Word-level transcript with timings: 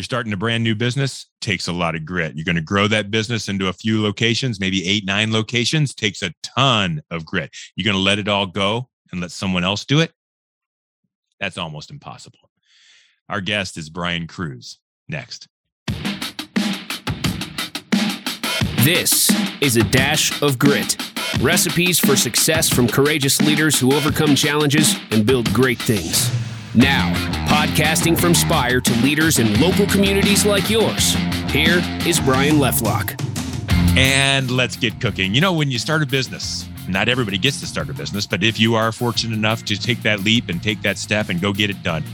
You're 0.00 0.04
starting 0.04 0.32
a 0.32 0.36
brand 0.38 0.64
new 0.64 0.74
business, 0.74 1.26
takes 1.42 1.68
a 1.68 1.74
lot 1.74 1.94
of 1.94 2.06
grit. 2.06 2.34
You're 2.34 2.46
going 2.46 2.56
to 2.56 2.62
grow 2.62 2.88
that 2.88 3.10
business 3.10 3.50
into 3.50 3.68
a 3.68 3.74
few 3.74 4.02
locations, 4.02 4.58
maybe 4.58 4.88
eight, 4.88 5.04
nine 5.04 5.30
locations, 5.30 5.94
takes 5.94 6.22
a 6.22 6.32
ton 6.42 7.02
of 7.10 7.26
grit. 7.26 7.50
You're 7.76 7.84
going 7.84 7.98
to 7.98 8.00
let 8.02 8.18
it 8.18 8.26
all 8.26 8.46
go 8.46 8.88
and 9.12 9.20
let 9.20 9.30
someone 9.30 9.62
else 9.62 9.84
do 9.84 10.00
it. 10.00 10.10
That's 11.38 11.58
almost 11.58 11.90
impossible. 11.90 12.38
Our 13.28 13.42
guest 13.42 13.76
is 13.76 13.90
Brian 13.90 14.26
Krusz. 14.26 14.76
Next. 15.06 15.48
This 18.78 19.30
is 19.60 19.76
a 19.76 19.84
dash 19.84 20.40
of 20.40 20.58
grit. 20.58 20.96
Recipes 21.42 21.98
for 21.98 22.16
success 22.16 22.70
from 22.70 22.88
courageous 22.88 23.38
leaders 23.42 23.78
who 23.78 23.92
overcome 23.92 24.34
challenges 24.34 24.96
and 25.10 25.26
build 25.26 25.52
great 25.52 25.78
things. 25.78 26.30
Now, 26.74 27.12
podcasting 27.48 28.16
from 28.18 28.32
Spire 28.32 28.80
to 28.80 28.92
leaders 29.02 29.40
in 29.40 29.60
local 29.60 29.86
communities 29.86 30.46
like 30.46 30.70
yours, 30.70 31.14
here 31.50 31.82
is 32.06 32.20
Brian 32.20 32.56
Leftlock. 32.56 33.20
And 33.98 34.48
let's 34.52 34.76
get 34.76 35.00
cooking. 35.00 35.34
You 35.34 35.40
know, 35.40 35.52
when 35.52 35.72
you 35.72 35.80
start 35.80 36.00
a 36.00 36.06
business, 36.06 36.68
not 36.88 37.08
everybody 37.08 37.38
gets 37.38 37.58
to 37.58 37.66
start 37.66 37.90
a 37.90 37.92
business, 37.92 38.24
but 38.24 38.44
if 38.44 38.60
you 38.60 38.76
are 38.76 38.92
fortunate 38.92 39.34
enough 39.34 39.64
to 39.64 39.76
take 39.76 40.02
that 40.02 40.20
leap 40.20 40.48
and 40.48 40.62
take 40.62 40.80
that 40.82 40.96
step 40.96 41.28
and 41.28 41.40
go 41.40 41.52
get 41.52 41.70
it 41.70 41.82
done, 41.82 42.04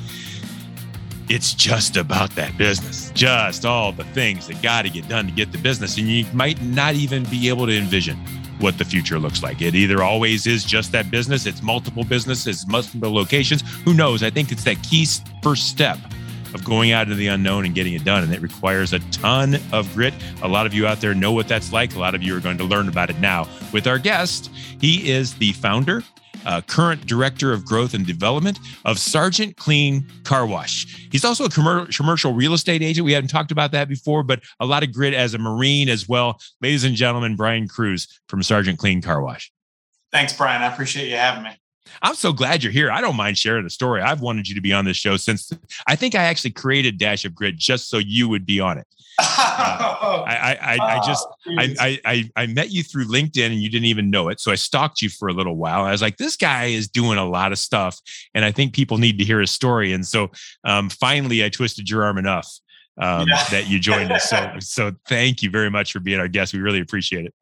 it's 1.29 1.53
just 1.53 1.99
about 1.99 2.31
that 2.37 2.57
business, 2.57 3.11
just 3.11 3.67
all 3.67 3.93
the 3.93 4.05
things 4.05 4.47
that 4.47 4.63
got 4.63 4.83
to 4.83 4.91
get 4.91 5.07
done 5.07 5.27
to 5.27 5.33
get 5.33 5.53
the 5.53 5.59
business. 5.59 5.99
And 5.99 6.09
you 6.09 6.25
might 6.33 6.63
not 6.63 6.95
even 6.95 7.25
be 7.25 7.51
able 7.51 7.67
to 7.67 7.77
envision 7.77 8.19
what 8.59 8.79
the 8.79 8.85
future 8.85 9.19
looks 9.19 9.43
like. 9.43 9.61
It 9.63 9.75
either 9.75 10.03
always 10.03 10.47
is 10.47 10.65
just 10.65 10.93
that 10.93 11.11
business, 11.11 11.47
it's 11.47 11.63
multiple 11.63 12.05
businesses, 12.05 12.67
multiple 12.67 13.13
locations. 13.13 13.63
Who 13.85 13.95
knows? 13.95 14.23
I 14.23 14.31
think 14.31 14.53
it's 14.53 14.65
that 14.65 14.83
key 14.83 15.07
first 15.43 15.69
step 15.69 15.99
of 16.55 16.65
going 16.65 16.93
out 16.93 17.03
into 17.03 17.17
the 17.17 17.29
unknown 17.29 17.65
and 17.65 17.75
getting 17.75 17.95
it 17.95 18.05
done. 18.05 18.25
And 18.25 18.33
it 18.33 18.41
requires 18.41 18.93
a 18.93 18.99
ton 19.11 19.59
of 19.73 19.93
grit. 19.95 20.15
A 20.43 20.49
lot 20.49 20.67
of 20.67 20.75
you 20.75 20.87
out 20.87 21.01
there 21.01 21.15
know 21.15 21.33
what 21.33 21.49
that's 21.49 21.73
like. 21.73 21.95
A 21.95 21.99
lot 21.99 22.15
of 22.15 22.23
you 22.23 22.37
are 22.37 22.41
going 22.41 22.59
to 22.59 22.65
learn 22.65 22.89
about 22.89 23.11
it 23.11 23.19
now 23.21 23.47
with 23.73 23.87
our 23.87 23.99
guest. 23.99 24.51
He 24.81 25.11
is 25.11 25.35
the 25.35 25.53
founder 25.53 26.03
uh, 26.47 26.63
current 26.63 27.07
director 27.07 27.53
of 27.53 27.65
growth 27.65 27.93
and 27.93 28.07
development 28.07 28.59
of 28.85 28.99
Sergeant 28.99 29.57
Clean 29.57 30.07
Car 30.25 30.47
Wash. 30.47 31.09
He's 31.11 31.25
also 31.25 31.45
a 31.45 31.51
commercial 31.51 32.33
real 32.33 32.55
estate 32.55 32.83
agent. 32.83 33.05
We 33.05 33.13
hadn't 33.13 33.29
talked 33.29 33.51
about 33.51 33.73
that 33.73 33.89
before, 33.89 34.23
but 34.23 34.43
a 34.61 34.67
lot 34.67 34.83
of 34.83 34.93
grit 34.93 35.13
as 35.13 35.35
a 35.35 35.39
Marine 35.39 35.89
as 35.89 36.09
well. 36.09 36.41
Ladies 36.63 36.85
and 36.85 36.95
gentlemen, 36.95 37.37
Brian 37.37 37.69
Krusz 37.69 38.09
from 38.29 38.43
Sergeant 38.43 38.79
Clean 38.79 39.03
Car 39.03 39.21
Wash. 39.21 39.53
Thanks, 40.13 40.33
Brian. 40.33 40.63
I 40.63 40.73
appreciate 40.73 41.09
you 41.09 41.17
having 41.17 41.43
me. 41.43 41.51
I'm 42.03 42.15
so 42.15 42.33
glad 42.33 42.63
you're 42.63 42.73
here. 42.73 42.91
I 42.91 43.01
don't 43.01 43.17
mind 43.17 43.39
sharing 43.39 43.65
the 43.65 43.71
story. 43.71 44.03
I've 44.03 44.21
wanted 44.21 44.49
you 44.49 44.55
to 44.55 44.61
be 44.61 44.73
on 44.73 44.85
this 44.85 44.97
show 44.97 45.17
since 45.17 45.53
I 45.87 45.97
think 45.97 46.15
I 46.15 46.25
actually 46.25 46.51
created 46.51 46.99
Dash 46.99 47.25
of 47.25 47.35
Grit 47.35 47.57
just 47.57 47.89
so 47.89 47.99
you 47.99 48.29
would 48.29 48.45
be 48.45 48.61
on 48.61 48.79
it. 48.79 48.87
Uh, 49.19 50.25
I, 50.27 50.59
I, 50.61 50.79
I, 50.81 51.01
just 51.07 51.27
oh, 51.47 51.57
I, 51.59 51.99
I 52.05 52.31
I 52.37 52.47
met 52.47 52.71
you 52.71 52.83
through 52.83 53.07
LinkedIn 53.07 53.47
and 53.47 53.57
you 53.57 53.71
didn't 53.71 53.87
even 53.87 54.11
know 54.11 54.29
it. 54.29 54.41
So 54.41 54.53
I 54.53 54.57
stalked 54.57 55.03
you 55.03 55.09
for 55.09 55.29
a 55.29 55.33
little 55.33 55.57
while. 55.57 55.85
I 55.85 55.91
was 55.91 56.03
like, 56.03 56.17
this 56.17 56.37
guy 56.37 56.67
is 56.67 56.89
doing 56.89 57.19
a 57.19 57.25
lot 57.25 57.53
of 57.53 57.59
stuff, 57.59 57.99
and 58.35 58.45
I 58.45 58.53
think 58.53 58.75
people 58.75 58.99
need 58.99 59.19
to 59.19 59.25
hear 59.25 59.41
his 59.41 59.51
story. 59.51 59.93
And 59.93 60.07
so 60.07 60.31
um, 60.65 60.91
finally, 60.91 61.45
I 61.45 61.49
twisted 61.49 61.89
your 61.89 62.05
arm 62.05 62.19
enough 62.19 62.49
um, 62.99 63.29
yeah. 63.29 63.45
that 63.51 63.69
you 63.69 63.79
joined 63.79 64.13
us. 64.13 64.29
So 64.29 64.53
so 64.61 64.93
thank 65.09 65.43
you 65.43 65.51
very 65.51 65.71
much 65.71 65.93
for 65.93 66.01
being 66.01 66.21
our 66.21 66.29
guest. 66.29 66.53
We 66.53 66.61
really 66.61 66.81
appreciate 66.81 67.27
it. 67.27 67.35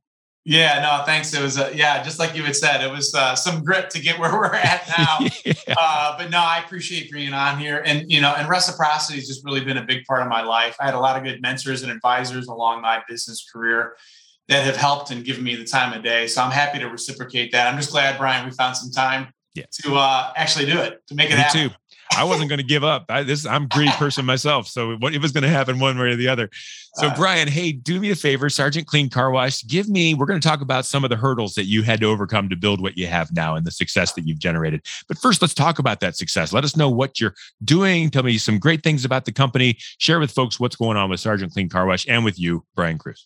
Yeah, 0.46 0.80
no, 0.80 1.04
thanks. 1.06 1.32
It 1.32 1.40
was, 1.40 1.58
uh, 1.58 1.72
yeah, 1.74 2.02
just 2.02 2.18
like 2.18 2.36
you 2.36 2.42
had 2.42 2.54
said, 2.54 2.82
it 2.82 2.90
was 2.90 3.14
uh, 3.14 3.34
some 3.34 3.64
grit 3.64 3.88
to 3.90 4.00
get 4.00 4.18
where 4.20 4.32
we're 4.32 4.54
at 4.54 4.86
now. 4.98 5.18
yeah. 5.44 5.74
uh, 5.78 6.18
but 6.18 6.30
no, 6.30 6.38
I 6.38 6.62
appreciate 6.64 7.10
being 7.10 7.32
on 7.32 7.58
here, 7.58 7.82
and 7.84 8.10
you 8.10 8.20
know, 8.20 8.34
and 8.36 8.48
reciprocity 8.48 9.18
has 9.18 9.26
just 9.26 9.44
really 9.44 9.64
been 9.64 9.78
a 9.78 9.84
big 9.84 10.04
part 10.04 10.22
of 10.22 10.28
my 10.28 10.42
life. 10.42 10.76
I 10.80 10.84
had 10.84 10.94
a 10.94 11.00
lot 11.00 11.16
of 11.16 11.24
good 11.24 11.40
mentors 11.40 11.82
and 11.82 11.90
advisors 11.90 12.46
along 12.48 12.82
my 12.82 13.02
business 13.08 13.48
career 13.50 13.96
that 14.48 14.64
have 14.64 14.76
helped 14.76 15.10
and 15.10 15.24
given 15.24 15.42
me 15.42 15.56
the 15.56 15.64
time 15.64 15.96
of 15.96 16.02
day. 16.02 16.26
So 16.26 16.42
I'm 16.42 16.50
happy 16.50 16.78
to 16.78 16.86
reciprocate 16.86 17.52
that. 17.52 17.66
I'm 17.66 17.78
just 17.78 17.90
glad, 17.90 18.18
Brian, 18.18 18.44
we 18.44 18.50
found 18.50 18.76
some 18.76 18.90
time 18.90 19.28
yeah. 19.54 19.64
to 19.84 19.94
uh, 19.94 20.32
actually 20.36 20.66
do 20.66 20.78
it, 20.80 21.00
to 21.06 21.14
make 21.14 21.30
it 21.30 21.36
me 21.36 21.40
happen. 21.40 21.70
Too. 21.70 21.74
I 22.16 22.24
wasn't 22.24 22.48
going 22.48 22.58
to 22.58 22.64
give 22.64 22.84
up. 22.84 23.06
I, 23.08 23.22
this 23.22 23.46
I'm 23.46 23.64
a 23.64 23.66
greedy 23.68 23.92
person 23.92 24.24
myself, 24.24 24.68
so 24.68 24.96
what 24.96 25.14
it 25.14 25.20
was 25.20 25.32
going 25.32 25.42
to 25.42 25.48
happen 25.48 25.78
one 25.80 25.98
way 25.98 26.06
or 26.06 26.16
the 26.16 26.28
other. 26.28 26.50
So 26.94 27.08
uh, 27.08 27.16
Brian, 27.16 27.48
hey, 27.48 27.72
do 27.72 28.00
me 28.00 28.10
a 28.10 28.14
favor, 28.14 28.48
Sergeant 28.48 28.86
Clean 28.86 29.08
Car 29.08 29.30
Wash. 29.30 29.66
Give 29.66 29.88
me. 29.88 30.14
We're 30.14 30.26
going 30.26 30.40
to 30.40 30.46
talk 30.46 30.60
about 30.60 30.86
some 30.86 31.04
of 31.04 31.10
the 31.10 31.16
hurdles 31.16 31.54
that 31.54 31.64
you 31.64 31.82
had 31.82 32.00
to 32.00 32.06
overcome 32.06 32.48
to 32.50 32.56
build 32.56 32.80
what 32.80 32.96
you 32.96 33.06
have 33.06 33.32
now 33.32 33.56
and 33.56 33.66
the 33.66 33.70
success 33.70 34.12
that 34.12 34.26
you've 34.26 34.38
generated. 34.38 34.84
But 35.08 35.18
first, 35.18 35.42
let's 35.42 35.54
talk 35.54 35.78
about 35.78 36.00
that 36.00 36.16
success. 36.16 36.52
Let 36.52 36.64
us 36.64 36.76
know 36.76 36.88
what 36.88 37.20
you're 37.20 37.34
doing. 37.64 38.10
Tell 38.10 38.22
me 38.22 38.38
some 38.38 38.58
great 38.58 38.82
things 38.82 39.04
about 39.04 39.24
the 39.24 39.32
company. 39.32 39.76
Share 39.98 40.20
with 40.20 40.30
folks 40.30 40.60
what's 40.60 40.76
going 40.76 40.96
on 40.96 41.10
with 41.10 41.20
Sergeant 41.20 41.52
Clean 41.52 41.68
Car 41.68 41.86
Wash 41.86 42.06
and 42.08 42.24
with 42.24 42.38
you, 42.38 42.64
Brian 42.74 42.98
Krusz. 42.98 43.24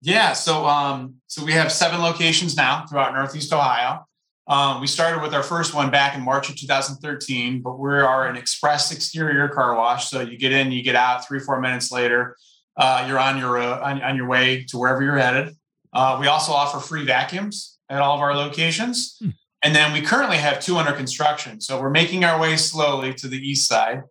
Yeah, 0.00 0.32
so 0.32 0.64
um, 0.66 1.16
so 1.26 1.44
we 1.44 1.52
have 1.52 1.72
seven 1.72 2.00
locations 2.00 2.56
now 2.56 2.86
throughout 2.86 3.14
Northeast 3.14 3.52
Ohio. 3.52 4.06
Um, 4.48 4.80
we 4.80 4.86
started 4.86 5.20
with 5.22 5.34
our 5.34 5.42
first 5.42 5.74
one 5.74 5.90
back 5.90 6.16
in 6.16 6.24
March 6.24 6.48
of 6.48 6.56
2013, 6.56 7.60
but 7.60 7.78
we 7.78 7.90
are 7.90 8.26
an 8.26 8.36
express 8.36 8.90
exterior 8.90 9.46
car 9.48 9.76
wash. 9.76 10.08
So 10.08 10.20
you 10.20 10.38
get 10.38 10.52
in, 10.52 10.72
you 10.72 10.82
get 10.82 10.96
out 10.96 11.26
three, 11.28 11.38
four 11.38 11.60
minutes 11.60 11.92
later, 11.92 12.34
uh, 12.78 13.04
you're 13.06 13.18
on 13.18 13.36
your 13.36 13.58
uh, 13.58 13.80
on, 13.80 14.00
on, 14.00 14.16
your 14.16 14.26
way 14.26 14.64
to 14.68 14.78
wherever 14.78 15.02
you're 15.02 15.18
headed. 15.18 15.54
Uh, 15.92 16.16
we 16.18 16.28
also 16.28 16.52
offer 16.52 16.78
free 16.78 17.04
vacuums 17.04 17.78
at 17.90 18.00
all 18.00 18.14
of 18.14 18.22
our 18.22 18.34
locations. 18.34 19.16
Hmm. 19.20 19.30
And 19.62 19.74
then 19.74 19.92
we 19.92 20.00
currently 20.00 20.36
have 20.36 20.60
two 20.60 20.76
under 20.76 20.92
construction. 20.92 21.60
So 21.60 21.80
we're 21.80 21.90
making 21.90 22.24
our 22.24 22.40
way 22.40 22.56
slowly 22.56 23.12
to 23.14 23.28
the 23.28 23.36
east 23.36 23.68
side. 23.68 24.02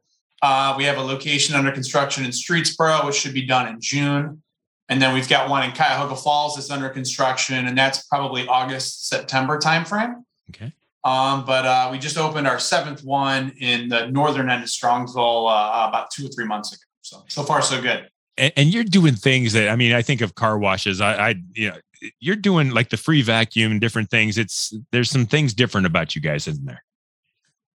Uh, 0.42 0.76
we 0.78 0.84
have 0.84 0.98
a 0.98 1.02
location 1.02 1.56
under 1.56 1.72
construction 1.72 2.26
in 2.26 2.32
Streetsboro, 2.32 3.06
which 3.06 3.16
should 3.16 3.34
be 3.34 3.46
done 3.46 3.68
in 3.68 3.80
June. 3.80 4.44
And 4.90 5.02
then 5.02 5.14
we've 5.14 5.28
got 5.28 5.50
one 5.50 5.64
in 5.64 5.72
Cuyahoga 5.72 6.16
Falls 6.16 6.56
that's 6.56 6.70
under 6.70 6.90
construction, 6.90 7.68
and 7.68 7.78
that's 7.78 8.04
probably 8.04 8.48
August, 8.48 9.08
September 9.08 9.58
timeframe. 9.58 10.24
Okay. 10.50 10.74
Um, 11.04 11.46
but 11.46 11.66
uh, 11.66 11.90
we 11.92 12.00
just 12.00 12.18
opened 12.18 12.48
our 12.48 12.60
seventh 12.60 13.04
one 13.04 13.54
in 13.60 13.88
the 13.88 14.08
northern 14.08 14.50
end 14.50 14.64
of 14.64 14.70
Strongsville 14.70 15.50
uh, 15.50 15.88
about 15.88 16.12
two 16.12 16.26
or 16.26 16.30
three 16.30 16.46
months 16.46 16.74
ago. 16.74 16.82
So 17.02 17.24
so 17.28 17.44
far 17.44 17.62
so 17.62 17.82
good. 17.82 18.10
And, 18.38 18.52
and, 18.58 18.74
you're 18.74 18.84
doing 18.84 19.16
things 19.16 19.54
that 19.54 19.70
I 19.70 19.76
mean, 19.78 19.94
I 19.94 20.02
think 20.02 20.20
of 20.22 20.36
car 20.36 20.58
washes. 20.58 21.00
I, 21.00 21.30
I 21.30 21.36
you 21.54 21.70
know, 21.70 21.78
you're 22.20 22.36
doing 22.36 22.72
like 22.72 22.90
the 22.90 22.98
free 22.98 23.22
vacuum 23.22 23.72
and 23.72 23.82
different 23.82 24.10
things. 24.10 24.38
It's 24.38 24.76
there's 24.92 25.10
some 25.10 25.26
things 25.26 25.54
different 25.54 25.88
about 25.88 26.16
you 26.16 26.22
guys, 26.22 26.48
isn't 26.48 26.66
there? 26.66 26.84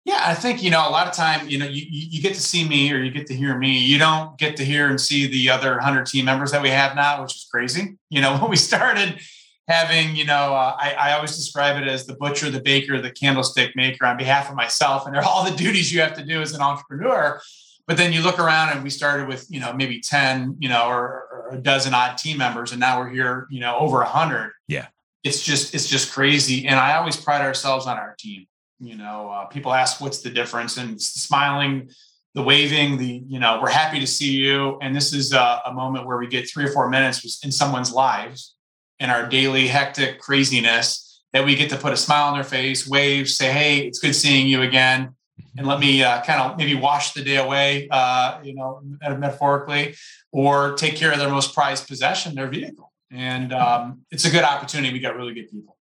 Yeah, 0.05 0.23
I 0.25 0.35
think 0.35 0.63
you 0.63 0.71
know 0.71 0.89
a 0.89 0.91
lot 0.91 1.07
of 1.07 1.13
time. 1.13 1.49
You 1.49 1.59
know, 1.59 1.67
you 1.67 1.85
you 1.87 2.23
get 2.23 2.35
to 2.35 2.41
see 2.41 2.67
me 2.67 2.91
or 2.93 2.99
you 2.99 3.11
get 3.11 3.27
to 3.27 3.35
hear 3.35 3.59
me. 3.59 3.79
You 3.79 3.99
don't 3.99 4.39
get 4.39 4.57
to 4.57 4.65
hear 4.65 4.89
and 4.89 4.99
see 4.99 5.27
the 5.27 5.51
other 5.51 5.79
hundred 5.81 6.07
team 6.07 6.25
members 6.25 6.51
that 6.53 6.63
we 6.63 6.71
have 6.71 6.97
now, 6.97 7.21
which 7.21 7.35
is 7.35 7.47
crazy. 7.53 7.99
You 8.09 8.23
know, 8.23 8.37
when 8.41 8.51
we 8.51 8.57
started 8.57 9.21
having, 9.69 10.17
you 10.17 10.25
know, 10.25 10.55
uh, 10.55 10.75
I, 10.79 10.95
I, 10.99 11.13
always 11.13 11.37
describe 11.37 11.81
it 11.81 11.87
as 11.87 12.07
the 12.07 12.15
butcher, 12.15 12.51
the 12.51 12.61
baker, 12.61 13.01
the 13.03 13.11
candlestick 13.11 13.77
maker 13.77 14.07
on 14.07 14.17
behalf 14.17 14.49
of 14.49 14.57
myself. 14.57 15.05
And 15.05 15.15
they're 15.15 15.23
all 15.23 15.45
the 15.45 15.57
duties 15.57 15.93
you 15.93 16.01
have 16.01 16.15
to 16.15 16.25
do 16.25 16.41
as 16.41 16.55
an 16.55 16.63
entrepreneur. 16.63 17.39
But 17.87 17.99
then 17.99 18.13
you 18.13 18.23
look 18.23 18.39
around 18.39 18.71
and 18.71 18.83
we 18.83 18.89
started 18.89 19.29
with, 19.29 19.47
you 19.51 19.61
know, 19.61 19.75
maybe 19.75 20.01
10, 20.01 20.57
you 20.59 20.71
know, 20.71 20.89
or, 20.89 21.29
or 21.31 21.51
a 21.53 21.59
dozen 21.59 21.93
odd 21.93 22.17
team 22.17 22.39
members. 22.39 22.73
And 22.73 22.81
now 22.81 22.99
we're 22.99 23.11
here, 23.11 23.47
you 23.51 23.61
know, 23.61 23.77
over 23.79 24.01
a 24.01 24.07
hundred. 24.07 24.53
Yeah. 24.69 24.87
It's 25.23 25.43
just, 25.43 25.75
it's 25.75 25.87
just 25.87 26.13
crazy. 26.13 26.67
And 26.67 26.81
I 26.81 26.97
always 26.97 27.17
pride 27.17 27.43
ourselves 27.43 27.87
on 27.87 27.99
our 27.99 28.15
team. 28.19 28.47
You 28.81 28.97
know, 28.97 29.29
uh, 29.31 29.45
people 29.47 29.75
ask 29.75 30.01
what's 30.01 30.21
the 30.21 30.31
difference 30.31 30.79
and 30.79 31.01
smiling, 31.01 31.91
the 32.35 32.43
waving, 32.43 32.97
the, 32.97 33.23
you 33.27 33.39
know, 33.39 33.59
we're 33.61 33.71
happy 33.71 34.01
to 34.01 34.07
see 34.07 34.33
you. 34.33 34.79
And 34.81 34.95
this 34.95 35.13
is 35.13 35.33
a, 35.33 35.61
a 35.67 35.75
moment 35.75 36.07
where 36.07 36.17
we 36.17 36.27
get 36.27 36.49
three 36.49 36.65
or 36.65 36.73
four 36.73 36.89
minutes 36.89 37.45
in 37.45 37.53
someone's 37.53 37.93
lives 37.93 38.55
in 39.01 39.11
our 39.11 39.29
daily 39.29 39.69
hectic 39.69 40.19
craziness 40.19 41.23
that 41.33 41.45
we 41.45 41.55
get 41.55 41.71
to 41.71 41.77
put 41.77 41.93
a 41.93 41.97
smile 41.97 42.29
on 42.29 42.35
their 42.35 42.45
face, 42.45 42.87
wave, 42.87 43.29
say, 43.29 43.53
"Hey, 43.53 43.87
it's 43.87 43.99
good 43.99 44.15
seeing 44.15 44.47
you 44.47 44.63
again," 44.63 45.15
and 45.57 45.67
let 45.67 45.81
me 45.81 46.03
uh, 46.03 46.23
kind 46.23 46.41
of 46.41 46.57
maybe 46.57 46.75
wash 46.75 47.13
the 47.13 47.23
day 47.23 47.37
away, 47.37 47.89
uh, 47.91 48.41
you 48.43 48.55
know, 48.55 48.81
metaphorically, 49.01 49.95
or 50.33 50.75
take 50.75 50.97
care 50.97 51.13
of 51.13 51.19
their 51.19 51.31
most 51.31 51.55
prized 51.55 51.87
possession, 51.89 52.35
their 52.35 52.49
vehicle. 52.49 52.93
And 53.11 53.53
um, 53.53 54.03
it's 54.11 54.25
a 54.27 54.31
good 54.31 54.45
opportunity. 54.45 54.93
We 54.93 55.01
got 55.01 55.17
really 55.17 55.33
good 55.33 55.51
people. 55.51 55.78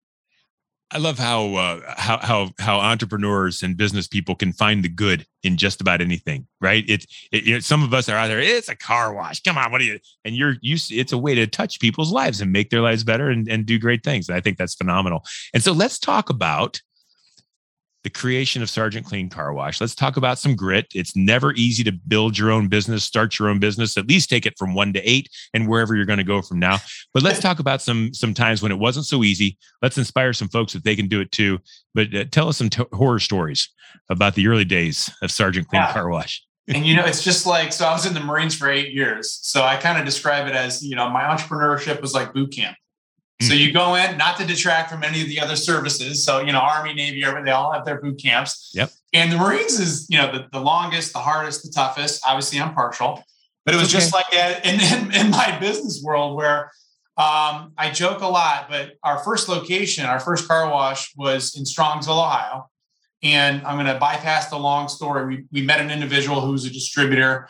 I 0.94 1.00
love 1.00 1.18
how 1.18 1.56
uh, 1.56 1.80
how 1.98 2.20
how 2.20 2.52
how 2.60 2.80
entrepreneurs 2.80 3.64
and 3.64 3.76
business 3.76 4.08
people 4.08 4.36
can 4.36 4.54
find 4.54 4.84
the 4.84 4.90
good 4.90 5.26
in 5.42 5.58
just 5.58 5.82
about 5.82 6.02
anything, 6.02 6.46
right? 6.62 6.86
It's 6.88 7.08
it, 7.32 7.46
you 7.46 7.54
know, 7.56 7.60
some 7.60 7.84
of 7.84 7.94
us 7.94 8.08
are 8.10 8.16
out 8.16 8.28
there. 8.28 8.40
It's 8.40 8.70
a 8.70 8.76
car 8.76 9.14
wash. 9.14 9.42
Come 9.42 9.58
on, 9.58 9.72
what 9.72 9.82
are 9.82 9.86
you? 9.86 10.00
And 10.24 10.36
you're 10.36 10.56
you. 10.62 10.78
It's 10.92 11.12
a 11.12 11.18
way 11.18 11.34
to 11.34 11.48
touch 11.48 11.80
people's 11.80 12.12
lives 12.12 12.42
and 12.42 12.52
make 12.52 12.70
their 12.70 12.82
lives 12.82 13.04
better 13.04 13.30
and, 13.30 13.48
and 13.50 13.66
do 13.66 13.80
great 13.80 14.04
things. 14.04 14.30
I 14.30 14.40
think 14.40 14.60
that's 14.60 14.76
phenomenal. 14.76 15.24
And 15.54 15.64
so 15.64 15.72
let's 15.72 15.98
talk 15.98 16.30
about 16.30 16.80
the 18.04 18.10
creation 18.10 18.62
of 18.62 18.70
Sergeant 18.70 19.06
Clean 19.06 19.30
Car 19.30 19.54
Wash. 19.54 19.80
Let's 19.80 19.96
talk 19.96 20.18
about 20.18 20.38
some 20.38 20.56
grit. 20.56 20.88
It's 20.94 21.16
never 21.16 21.54
easy 21.54 21.84
to 21.86 21.92
build 21.92 22.38
your 22.38 22.52
own 22.52 22.68
business, 22.68 23.04
start 23.04 23.40
your 23.40 23.48
own 23.48 23.60
business, 23.60 23.98
at 23.98 24.08
least 24.08 24.30
take 24.30 24.46
it 24.46 24.58
from 24.58 24.74
one 24.74 24.92
to 24.94 25.10
eight 25.10 25.30
and 25.54 25.68
wherever 25.68 25.96
you're 25.96 26.06
going 26.06 26.18
to 26.18 26.24
go 26.24 26.42
from 26.42 26.60
now. 26.60 26.80
But 27.14 27.24
let's 27.24 27.40
talk 27.40 27.60
about 27.60 27.82
some 27.82 28.14
some 28.14 28.34
times 28.34 28.62
when 28.62 28.72
it 28.72 28.80
wasn't 28.80 29.06
so 29.06 29.24
easy. 29.24 29.58
Let's 29.82 29.98
inspire 29.98 30.34
some 30.34 30.50
folks 30.50 30.74
that 30.74 30.84
they 30.84 30.96
can 30.96 31.08
do 31.08 31.22
it 31.22 31.32
too. 31.32 31.60
But 31.96 32.14
uh, 32.14 32.26
tell 32.26 32.50
us 32.50 32.58
some 32.58 32.70
t- 32.70 32.84
horror 32.92 33.20
stories 33.20 33.70
about 34.10 34.36
the 34.36 34.48
early 34.48 34.66
days 34.66 35.10
of 35.22 35.32
Sergeant 35.32 35.68
Clean 35.70 35.82
yeah. 35.82 35.94
Car 35.94 36.10
Wash. 36.10 36.44
and 36.68 36.86
you 36.86 36.96
know, 36.96 37.06
it's 37.06 37.24
just 37.24 37.46
like 37.46 37.72
so. 37.72 37.86
I 37.86 37.94
was 37.94 38.06
in 38.06 38.14
the 38.14 38.20
Marines 38.20 38.56
for 38.56 38.70
eight 38.70 38.94
years, 38.94 39.40
so 39.44 39.64
I 39.64 39.78
kind 39.78 39.98
of 39.98 40.06
describe 40.06 40.48
it 40.48 40.56
as 40.56 40.84
you 40.84 40.96
know, 40.96 41.10
my 41.10 41.24
entrepreneurship 41.24 42.02
was 42.02 42.14
like 42.14 42.34
boot 42.34 42.52
camp. 42.52 42.76
So 43.42 43.54
you 43.54 43.74
go 43.74 43.96
in, 43.96 44.18
not 44.18 44.38
to 44.38 44.46
detract 44.46 44.90
from 44.90 45.04
any 45.04 45.22
of 45.22 45.28
the 45.28 45.40
other 45.40 45.56
services. 45.56 46.24
So, 46.24 46.40
you 46.40 46.52
know, 46.52 46.60
Army, 46.60 46.94
Navy, 46.94 47.22
they 47.44 47.52
all 47.52 47.72
have 47.72 47.86
their 47.86 48.00
boot 48.00 48.22
camps. 48.22 48.72
Yep. 48.74 48.92
And 49.14 49.32
the 49.32 49.38
Marines 49.38 49.80
is, 49.80 50.08
you 50.10 50.18
know, 50.18 50.32
the, 50.32 50.48
the 50.52 50.60
longest, 50.60 51.14
the 51.14 51.20
hardest, 51.20 51.64
the 51.64 51.70
toughest. 51.70 52.24
Obviously, 52.26 52.60
I'm 52.60 52.74
partial, 52.74 53.24
but 53.66 53.76
it 53.76 53.78
was 53.78 53.90
okay. 53.90 54.00
just 54.00 54.14
like 54.14 54.30
that 54.32 54.66
in, 54.66 54.80
in, 54.80 55.26
in, 55.26 55.32
my 55.32 55.58
business 55.60 56.02
world 56.04 56.36
where 56.36 56.72
um, 57.18 57.74
I 57.78 57.92
joke 57.94 58.22
a 58.22 58.28
lot, 58.28 58.68
but 58.70 58.94
our 59.04 59.20
first 59.20 59.50
location, 59.50 60.06
our 60.06 60.20
first 60.20 60.48
car 60.48 60.70
wash 60.70 61.14
was 61.16 61.56
in 61.56 61.64
Strongsville, 61.64 62.26
Ohio. 62.26 62.70
And 63.22 63.66
I'm 63.66 63.76
going 63.76 63.88
to 63.88 64.00
bypass 64.00 64.50
the 64.50 64.58
long 64.58 64.88
story. 64.88 65.26
We, 65.26 65.44
we 65.52 65.66
met 65.66 65.80
an 65.80 65.92
individual 65.92 66.42
who 66.42 66.52
was 66.52 66.66
a 66.66 66.70
distributor 66.70 67.50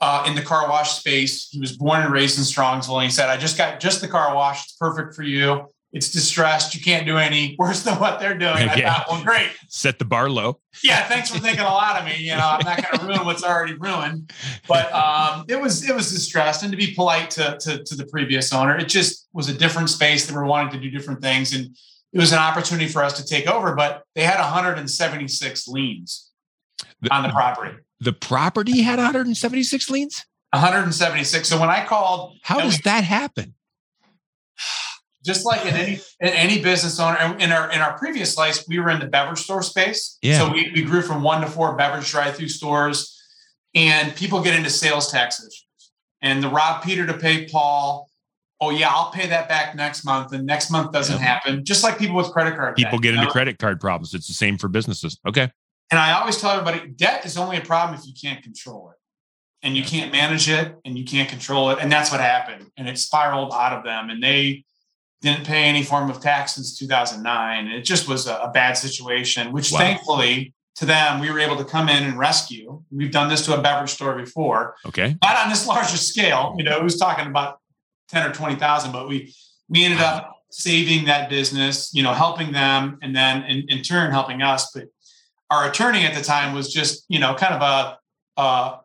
uh, 0.00 0.24
in 0.26 0.34
the 0.34 0.42
car 0.42 0.68
wash 0.68 0.98
space. 0.98 1.48
He 1.48 1.60
was 1.60 1.76
born 1.76 2.02
and 2.02 2.12
raised 2.12 2.38
in 2.38 2.44
Strongsville. 2.44 2.94
And 2.94 3.04
he 3.04 3.10
said, 3.10 3.28
I 3.28 3.36
just 3.36 3.58
got 3.58 3.80
just 3.80 4.00
the 4.00 4.08
car 4.08 4.34
wash. 4.34 4.64
It's 4.64 4.72
perfect 4.74 5.14
for 5.14 5.22
you. 5.22 5.66
It's 5.90 6.10
distressed. 6.10 6.74
You 6.74 6.82
can't 6.82 7.06
do 7.06 7.16
any 7.16 7.56
worse 7.58 7.82
than 7.82 7.98
what 7.98 8.20
they're 8.20 8.36
doing. 8.36 8.68
I 8.68 8.80
thought, 8.82 9.06
well, 9.08 9.24
great. 9.24 9.48
Set 9.68 9.98
the 9.98 10.04
bar 10.04 10.28
low. 10.28 10.60
Yeah, 10.84 11.08
thanks 11.08 11.30
for 11.30 11.38
thinking 11.38 11.64
a 11.64 11.64
lot 11.64 11.98
of 11.98 12.04
me. 12.04 12.16
You 12.18 12.32
know, 12.32 12.46
I'm 12.46 12.64
not 12.64 12.82
going 12.82 12.98
to 12.98 13.06
ruin 13.06 13.24
what's 13.24 13.42
already 13.42 13.72
ruined. 13.72 14.30
But 14.68 14.92
um, 14.92 15.46
it 15.48 15.58
was 15.58 15.88
it 15.88 15.94
was 15.94 16.10
distressed, 16.12 16.62
and 16.62 16.70
to 16.72 16.76
be 16.76 16.92
polite 16.94 17.30
to, 17.32 17.56
to 17.62 17.82
to 17.82 17.94
the 17.96 18.04
previous 18.04 18.52
owner, 18.52 18.76
it 18.76 18.88
just 18.88 19.28
was 19.32 19.48
a 19.48 19.54
different 19.54 19.88
space. 19.88 20.26
They 20.26 20.34
were 20.34 20.44
wanting 20.44 20.72
to 20.72 20.78
do 20.78 20.90
different 20.90 21.22
things, 21.22 21.54
and 21.54 21.74
it 22.12 22.18
was 22.18 22.32
an 22.32 22.38
opportunity 22.38 22.86
for 22.86 23.02
us 23.02 23.14
to 23.14 23.24
take 23.24 23.46
over. 23.48 23.74
But 23.74 24.02
they 24.14 24.24
had 24.24 24.38
176 24.38 25.68
liens 25.68 26.30
on 27.10 27.22
the 27.22 27.30
property 27.30 27.78
the 28.00 28.12
property 28.12 28.82
had 28.82 28.98
176 28.98 29.90
liens? 29.90 30.24
176 30.52 31.46
so 31.46 31.60
when 31.60 31.68
i 31.68 31.84
called 31.84 32.34
how 32.42 32.58
does 32.58 32.78
we, 32.78 32.82
that 32.84 33.04
happen? 33.04 33.54
Just 35.24 35.44
like 35.44 35.66
in 35.66 35.74
any 35.74 35.94
in 36.20 36.28
any 36.28 36.62
business 36.62 36.98
owner 36.98 37.36
in 37.38 37.52
our 37.52 37.70
in 37.70 37.80
our 37.80 37.98
previous 37.98 38.34
slice 38.34 38.66
we 38.66 38.78
were 38.78 38.88
in 38.88 39.00
the 39.00 39.06
beverage 39.08 39.40
store 39.40 39.62
space. 39.62 40.16
Yeah. 40.22 40.38
so 40.38 40.50
we, 40.50 40.70
we 40.74 40.82
grew 40.82 41.02
from 41.02 41.22
one 41.22 41.42
to 41.42 41.48
four 41.48 41.76
beverage 41.76 42.10
drive-through 42.10 42.48
stores 42.48 43.20
and 43.74 44.14
people 44.16 44.40
get 44.42 44.54
into 44.54 44.70
sales 44.70 45.10
tax 45.12 45.40
issues. 45.40 45.66
And 46.22 46.42
the 46.42 46.48
rob 46.48 46.82
peter 46.82 47.04
to 47.06 47.14
pay 47.14 47.46
paul 47.46 48.08
oh 48.60 48.70
yeah 48.70 48.88
i'll 48.88 49.10
pay 49.10 49.26
that 49.26 49.48
back 49.48 49.74
next 49.74 50.04
month 50.04 50.32
and 50.32 50.46
next 50.46 50.70
month 50.70 50.92
doesn't 50.92 51.18
yeah. 51.18 51.24
happen. 51.24 51.64
Just 51.64 51.82
like 51.82 51.98
people 51.98 52.16
with 52.16 52.30
credit 52.30 52.56
card 52.56 52.76
people 52.76 52.92
debt, 52.92 53.02
get 53.02 53.14
into 53.14 53.26
know? 53.26 53.30
credit 53.30 53.58
card 53.58 53.80
problems. 53.80 54.14
It's 54.14 54.28
the 54.28 54.34
same 54.34 54.56
for 54.56 54.68
businesses. 54.68 55.18
Okay 55.28 55.50
and 55.90 55.98
I 55.98 56.12
always 56.12 56.36
tell 56.38 56.50
everybody 56.50 56.88
debt 56.88 57.24
is 57.24 57.36
only 57.36 57.56
a 57.56 57.62
problem 57.62 57.98
if 57.98 58.06
you 58.06 58.12
can't 58.20 58.42
control 58.42 58.90
it 58.90 58.98
and 59.62 59.76
you 59.76 59.82
can't 59.82 60.12
manage 60.12 60.48
it 60.48 60.76
and 60.84 60.98
you 60.98 61.04
can't 61.04 61.28
control 61.28 61.70
it. 61.70 61.78
And 61.80 61.90
that's 61.90 62.10
what 62.10 62.20
happened. 62.20 62.70
And 62.76 62.88
it 62.88 62.98
spiraled 62.98 63.52
out 63.52 63.72
of 63.72 63.84
them. 63.84 64.10
And 64.10 64.22
they 64.22 64.64
didn't 65.20 65.46
pay 65.46 65.64
any 65.64 65.82
form 65.82 66.10
of 66.10 66.20
tax 66.20 66.54
since 66.54 66.78
2009. 66.78 67.66
And 67.66 67.74
it 67.74 67.82
just 67.82 68.08
was 68.08 68.26
a, 68.26 68.36
a 68.36 68.50
bad 68.50 68.74
situation, 68.74 69.52
which 69.52 69.72
wow. 69.72 69.78
thankfully 69.78 70.54
to 70.76 70.86
them, 70.86 71.18
we 71.18 71.30
were 71.30 71.40
able 71.40 71.56
to 71.56 71.64
come 71.64 71.88
in 71.88 72.04
and 72.04 72.16
rescue. 72.16 72.80
We've 72.92 73.10
done 73.10 73.28
this 73.28 73.44
to 73.46 73.58
a 73.58 73.60
beverage 73.60 73.90
store 73.90 74.16
before. 74.16 74.76
Okay. 74.86 75.16
Not 75.22 75.36
on 75.38 75.48
this 75.48 75.66
larger 75.66 75.96
scale. 75.96 76.54
You 76.56 76.64
know, 76.64 76.76
it 76.76 76.84
was 76.84 76.96
talking 76.96 77.26
about 77.26 77.58
10 78.10 78.30
or 78.30 78.32
20,000, 78.32 78.92
but 78.92 79.08
we, 79.08 79.34
we 79.68 79.84
ended 79.84 80.00
up 80.00 80.36
saving 80.50 81.06
that 81.06 81.28
business, 81.28 81.92
you 81.92 82.02
know, 82.02 82.14
helping 82.14 82.52
them 82.52 82.98
and 83.02 83.14
then 83.14 83.42
in, 83.44 83.68
in 83.68 83.82
turn 83.82 84.12
helping 84.12 84.40
us. 84.40 84.70
But 84.72 84.84
our 85.50 85.68
attorney 85.68 86.04
at 86.04 86.14
the 86.14 86.22
time 86.22 86.54
was 86.54 86.72
just 86.72 87.04
you 87.08 87.18
know 87.18 87.34
kind 87.34 87.54
of 87.54 87.62
a, 87.62 87.98
a, 88.40 88.78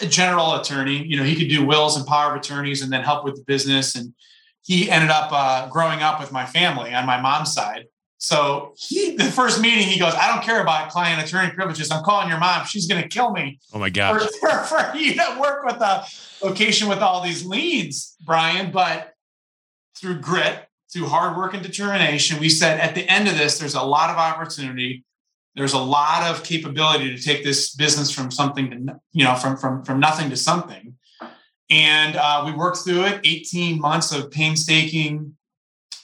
a 0.00 0.06
general 0.06 0.54
attorney. 0.54 1.04
You 1.04 1.16
know 1.16 1.24
he 1.24 1.36
could 1.36 1.48
do 1.48 1.64
wills 1.64 1.96
and 1.96 2.06
power 2.06 2.34
of 2.34 2.40
attorneys 2.40 2.82
and 2.82 2.92
then 2.92 3.02
help 3.02 3.24
with 3.24 3.36
the 3.36 3.44
business. 3.44 3.94
And 3.94 4.14
he 4.62 4.90
ended 4.90 5.10
up 5.10 5.30
uh, 5.32 5.68
growing 5.68 6.02
up 6.02 6.20
with 6.20 6.32
my 6.32 6.44
family 6.44 6.92
on 6.92 7.06
my 7.06 7.20
mom's 7.20 7.52
side. 7.52 7.86
So 8.18 8.74
he 8.76 9.16
the 9.16 9.24
first 9.24 9.62
meeting 9.62 9.86
he 9.86 9.98
goes 9.98 10.12
i 10.14 10.28
don't 10.28 10.44
care 10.44 10.60
about 10.60 10.90
client 10.90 11.26
attorney 11.26 11.52
privileges. 11.52 11.90
I'm 11.90 12.04
calling 12.04 12.28
your 12.28 12.38
mom. 12.38 12.66
She's 12.66 12.86
going 12.86 13.02
to 13.02 13.08
kill 13.08 13.32
me. 13.32 13.58
Oh 13.72 13.78
my 13.78 13.88
god 13.88 14.20
for, 14.20 14.28
for, 14.40 14.58
for 14.64 14.94
you 14.96 15.14
to 15.14 15.38
work 15.40 15.64
with 15.64 15.76
a 15.76 16.04
location 16.42 16.88
with 16.88 16.98
all 16.98 17.22
these 17.22 17.46
leads 17.46 18.16
brian. 18.24 18.70
But 18.70 19.14
through 19.96 20.18
grit 20.20 20.68
through 20.92 21.06
hard 21.06 21.36
work 21.36 21.54
and 21.54 21.62
determination 21.62 22.38
we 22.38 22.50
said 22.50 22.78
at 22.78 22.94
the 22.94 23.10
end 23.10 23.26
of 23.26 23.38
this 23.38 23.58
there's 23.58 23.74
a 23.74 23.82
lot 23.82 24.10
of 24.10 24.16
opportunity 24.16 25.02
there's 25.56 25.72
a 25.72 25.78
lot 25.78 26.22
of 26.22 26.44
capability 26.44 27.14
to 27.14 27.22
take 27.22 27.42
this 27.42 27.74
business 27.74 28.10
from 28.10 28.30
something 28.30 28.70
to 28.70 29.00
you 29.12 29.24
know 29.24 29.34
from 29.34 29.56
from 29.56 29.84
from 29.84 30.00
nothing 30.00 30.30
to 30.30 30.36
something. 30.36 30.94
And 31.68 32.16
uh, 32.16 32.42
we 32.44 32.52
worked 32.52 32.78
through 32.78 33.04
it 33.04 33.20
18 33.22 33.80
months 33.80 34.12
of 34.12 34.30
painstaking 34.30 35.36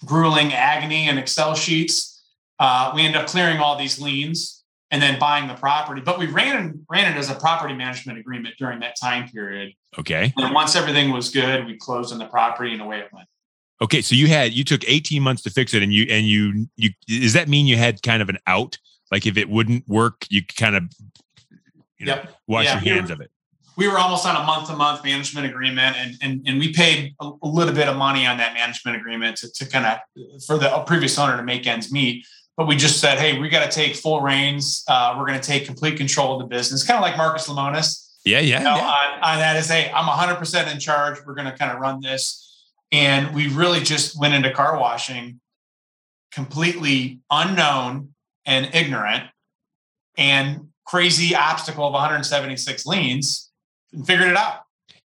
grueling 0.05 0.53
agony 0.53 1.09
and 1.09 1.19
excel 1.19 1.55
sheets. 1.55 2.25
Uh, 2.59 2.93
we 2.95 3.03
ended 3.03 3.21
up 3.21 3.27
clearing 3.27 3.59
all 3.59 3.77
these 3.77 4.01
liens 4.01 4.65
and 4.91 5.03
then 5.03 5.19
buying 5.19 5.49
the 5.49 5.55
property 5.55 6.01
but 6.01 6.19
we 6.19 6.27
ran 6.27 6.87
ran 6.89 7.13
it 7.13 7.19
as 7.19 7.29
a 7.29 7.35
property 7.35 7.75
management 7.75 8.19
agreement 8.19 8.55
during 8.59 8.81
that 8.81 8.95
time 9.01 9.29
period. 9.29 9.73
Okay. 9.99 10.33
And 10.37 10.55
once 10.55 10.77
everything 10.77 11.11
was 11.11 11.31
good 11.31 11.67
we 11.67 11.77
closed 11.77 12.13
on 12.13 12.19
the 12.19 12.27
property 12.27 12.73
and 12.73 12.81
away 12.81 13.01
it 13.01 13.09
went. 13.13 13.29
Okay 13.83 14.01
so 14.01 14.15
you 14.15 14.29
had 14.29 14.53
you 14.53 14.65
took 14.65 14.83
18 14.87 15.23
months 15.23 15.43
to 15.43 15.51
fix 15.51 15.75
it 15.75 15.83
and 15.83 15.93
you 15.93 16.07
and 16.09 16.27
you 16.27 16.69
you 16.77 16.91
does 17.07 17.33
that 17.33 17.49
mean 17.49 17.67
you 17.67 17.77
had 17.77 18.03
kind 18.03 18.23
of 18.23 18.29
an 18.29 18.39
out 18.47 18.79
like 19.11 19.27
if 19.27 19.37
it 19.37 19.49
wouldn't 19.49 19.89
work, 19.89 20.27
you 20.31 20.43
kind 20.45 20.77
of 20.77 20.85
you 21.99 22.07
know, 22.07 22.17
yep. 22.17 22.37
wash 22.47 22.65
yeah, 22.65 22.83
your 22.83 22.95
hands 22.95 23.11
we 23.11 23.15
were, 23.15 23.15
of 23.15 23.21
it. 23.21 23.31
We 23.77 23.89
were 23.89 23.99
almost 23.99 24.27
on 24.27 24.37
a 24.37 24.45
month 24.45 24.69
to 24.69 24.77
month 24.77 25.05
management 25.05 25.47
agreement, 25.47 25.97
and, 25.97 26.15
and 26.23 26.43
and 26.47 26.59
we 26.59 26.73
paid 26.73 27.15
a, 27.21 27.31
a, 27.43 27.49
little 27.49 27.75
bit 27.75 27.89
of 27.89 27.97
money 27.97 28.27
on 28.27 28.39
that 28.39 28.55
management 28.55 28.97
agreement 28.97 29.37
to, 29.39 29.53
to 29.53 29.67
kind 29.67 29.87
of 29.87 30.43
for 30.45 30.59
the 30.59 30.69
previous 30.87 31.19
owner 31.19 31.37
to 31.37 31.43
make 31.43 31.67
ends 31.67 31.93
meet. 31.93 32.27
But 32.57 32.67
we 32.67 32.77
just 32.77 33.01
said, 33.01 33.19
hey, 33.19 33.39
we 33.39 33.51
got 33.51 33.71
to 33.71 33.75
take 33.75 33.97
full 33.97 34.23
reins. 34.23 34.83
Uh, 34.89 35.15
we're 35.19 35.27
going 35.27 35.39
to 35.39 35.47
take 35.47 35.67
complete 35.67 35.99
control 35.99 36.35
of 36.35 36.41
the 36.41 36.47
business, 36.47 36.85
kind 36.85 36.97
of 36.97 37.03
like 37.03 37.17
Marcus 37.17 37.49
Lemonis. 37.49 38.15
Yeah, 38.25 38.41
yeah. 38.41 38.59
You 38.59 38.65
know, 38.65 38.77
yeah. 38.77 38.87
On, 38.87 39.23
on 39.23 39.39
that 39.39 39.57
is, 39.57 39.69
hey, 39.69 39.91
I'm 39.95 40.07
100% 40.07 40.73
in 40.73 40.81
charge. 40.81 41.19
We're 41.27 41.35
going 41.35 41.51
to 41.51 41.57
kind 41.57 41.71
of 41.71 41.79
run 41.81 42.01
this. 42.01 42.65
And 42.93 43.35
we 43.35 43.49
really 43.49 43.81
just 43.81 44.19
went 44.19 44.33
into 44.33 44.51
car 44.53 44.81
washing 44.81 45.41
completely 46.33 47.21
unknown 47.31 48.15
and 48.47 48.73
ignorant 48.75 49.25
and 50.17 50.69
crazy 50.87 51.35
obstacle 51.35 51.87
of 51.87 51.93
176 51.93 52.87
liens 52.87 53.51
and 53.93 54.07
figured 54.07 54.29
it 54.29 54.37
out. 54.37 54.61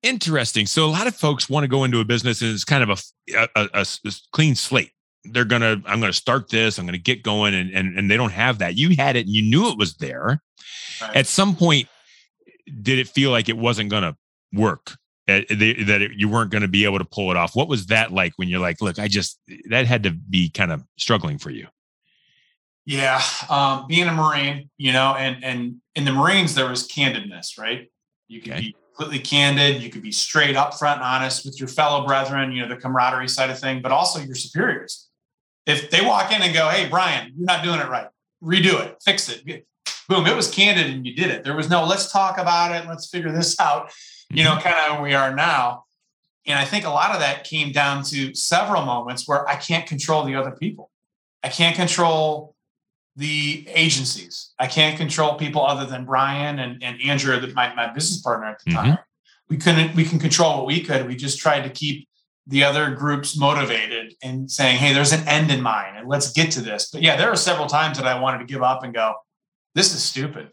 Interesting. 0.02 0.66
So 0.66 0.84
a 0.84 0.90
lot 0.90 1.06
of 1.06 1.16
folks 1.16 1.48
want 1.48 1.64
to 1.64 1.68
go 1.68 1.84
into 1.84 2.00
a 2.00 2.04
business 2.04 2.40
and 2.42 2.52
it's 2.52 2.64
kind 2.64 2.88
of 2.88 2.90
a, 2.90 3.36
a, 3.56 3.68
a, 3.74 3.86
a 4.06 4.12
clean 4.32 4.54
slate. 4.54 4.92
They're 5.24 5.46
gonna, 5.46 5.82
I'm 5.86 6.00
gonna 6.00 6.12
start 6.12 6.50
this, 6.50 6.78
I'm 6.78 6.84
gonna 6.84 6.98
get 6.98 7.22
going, 7.22 7.54
and 7.54 7.70
and 7.70 7.98
and 7.98 8.10
they 8.10 8.18
don't 8.18 8.32
have 8.32 8.58
that. 8.58 8.76
You 8.76 8.94
had 8.94 9.16
it 9.16 9.20
and 9.20 9.30
you 9.30 9.40
knew 9.40 9.70
it 9.70 9.78
was 9.78 9.94
there. 9.94 10.42
Right. 11.00 11.16
At 11.16 11.26
some 11.26 11.56
point, 11.56 11.88
did 12.82 12.98
it 12.98 13.08
feel 13.08 13.30
like 13.30 13.48
it 13.48 13.56
wasn't 13.56 13.88
gonna 13.88 14.18
work? 14.52 14.98
Uh, 15.26 15.40
that 15.48 16.02
it, 16.02 16.10
you 16.16 16.28
weren't 16.28 16.50
going 16.50 16.60
to 16.60 16.68
be 16.68 16.84
able 16.84 16.98
to 16.98 17.04
pull 17.06 17.30
it 17.30 17.36
off. 17.38 17.56
What 17.56 17.66
was 17.66 17.86
that 17.86 18.12
like 18.12 18.34
when 18.36 18.50
you're 18.50 18.60
like, 18.60 18.82
look, 18.82 18.98
I 18.98 19.08
just 19.08 19.40
that 19.70 19.86
had 19.86 20.02
to 20.02 20.10
be 20.10 20.50
kind 20.50 20.70
of 20.70 20.84
struggling 20.98 21.38
for 21.38 21.48
you? 21.48 21.66
Yeah, 22.86 23.22
um, 23.48 23.86
being 23.88 24.08
a 24.08 24.12
Marine, 24.12 24.68
you 24.76 24.92
know, 24.92 25.14
and 25.14 25.42
and 25.42 25.76
in 25.94 26.04
the 26.04 26.12
Marines 26.12 26.54
there 26.54 26.68
was 26.68 26.86
candidness, 26.86 27.58
right? 27.58 27.90
You 28.28 28.40
could 28.40 28.52
okay. 28.52 28.60
be 28.60 28.76
completely 28.94 29.18
candid, 29.20 29.82
you 29.82 29.90
could 29.90 30.02
be 30.02 30.12
straight 30.12 30.54
up 30.54 30.74
front 30.74 30.98
and 30.98 31.06
honest 31.06 31.44
with 31.44 31.58
your 31.58 31.68
fellow 31.68 32.06
brethren, 32.06 32.52
you 32.52 32.62
know, 32.62 32.68
the 32.68 32.76
camaraderie 32.76 33.28
side 33.28 33.50
of 33.50 33.58
thing, 33.58 33.80
but 33.80 33.90
also 33.90 34.20
your 34.20 34.34
superiors. 34.34 35.08
If 35.66 35.90
they 35.90 36.04
walk 36.04 36.30
in 36.30 36.42
and 36.42 36.52
go, 36.52 36.68
"Hey, 36.68 36.88
Brian, 36.88 37.32
you're 37.34 37.46
not 37.46 37.64
doing 37.64 37.80
it 37.80 37.88
right. 37.88 38.08
Redo 38.42 38.84
it, 38.84 38.96
fix 39.02 39.30
it." 39.30 39.66
Boom, 40.06 40.26
it 40.26 40.36
was 40.36 40.50
candid 40.50 40.86
and 40.86 41.06
you 41.06 41.14
did 41.14 41.30
it. 41.30 41.42
There 41.42 41.56
was 41.56 41.70
no, 41.70 41.86
"Let's 41.86 42.12
talk 42.12 42.36
about 42.36 42.72
it, 42.72 42.86
let's 42.86 43.08
figure 43.08 43.32
this 43.32 43.58
out." 43.60 43.92
You 44.30 44.44
know, 44.44 44.52
mm-hmm. 44.52 44.68
kind 44.68 44.76
of 44.76 44.92
where 44.96 45.02
we 45.02 45.14
are 45.14 45.34
now. 45.34 45.84
And 46.46 46.58
I 46.58 46.66
think 46.66 46.84
a 46.84 46.90
lot 46.90 47.12
of 47.12 47.20
that 47.20 47.44
came 47.44 47.72
down 47.72 48.04
to 48.04 48.34
several 48.34 48.84
moments 48.84 49.26
where 49.26 49.48
I 49.48 49.56
can't 49.56 49.86
control 49.86 50.24
the 50.24 50.34
other 50.34 50.50
people. 50.50 50.90
I 51.42 51.48
can't 51.48 51.74
control 51.74 52.53
the 53.16 53.66
agencies. 53.68 54.52
I 54.58 54.66
can't 54.66 54.96
control 54.96 55.34
people 55.34 55.64
other 55.64 55.86
than 55.86 56.04
Brian 56.04 56.58
and, 56.58 56.82
and 56.82 57.00
Andrew, 57.02 57.40
my, 57.54 57.74
my 57.74 57.92
business 57.92 58.20
partner 58.20 58.46
at 58.46 58.58
the 58.64 58.70
mm-hmm. 58.70 58.86
time. 58.90 58.98
We 59.48 59.56
couldn't, 59.58 59.94
we 59.94 60.04
can 60.04 60.18
control 60.18 60.58
what 60.58 60.66
we 60.66 60.80
could. 60.80 61.06
We 61.06 61.16
just 61.16 61.38
tried 61.38 61.62
to 61.62 61.70
keep 61.70 62.08
the 62.46 62.64
other 62.64 62.90
groups 62.94 63.38
motivated 63.38 64.14
and 64.22 64.50
saying, 64.50 64.78
hey, 64.78 64.92
there's 64.92 65.12
an 65.12 65.26
end 65.28 65.50
in 65.50 65.62
mind 65.62 65.96
and 65.96 66.08
let's 66.08 66.32
get 66.32 66.50
to 66.52 66.60
this. 66.60 66.90
But 66.90 67.02
yeah, 67.02 67.16
there 67.16 67.30
were 67.30 67.36
several 67.36 67.66
times 67.66 67.98
that 67.98 68.06
I 68.06 68.18
wanted 68.18 68.38
to 68.38 68.44
give 68.44 68.62
up 68.62 68.82
and 68.82 68.92
go, 68.92 69.14
this 69.74 69.94
is 69.94 70.02
stupid. 70.02 70.50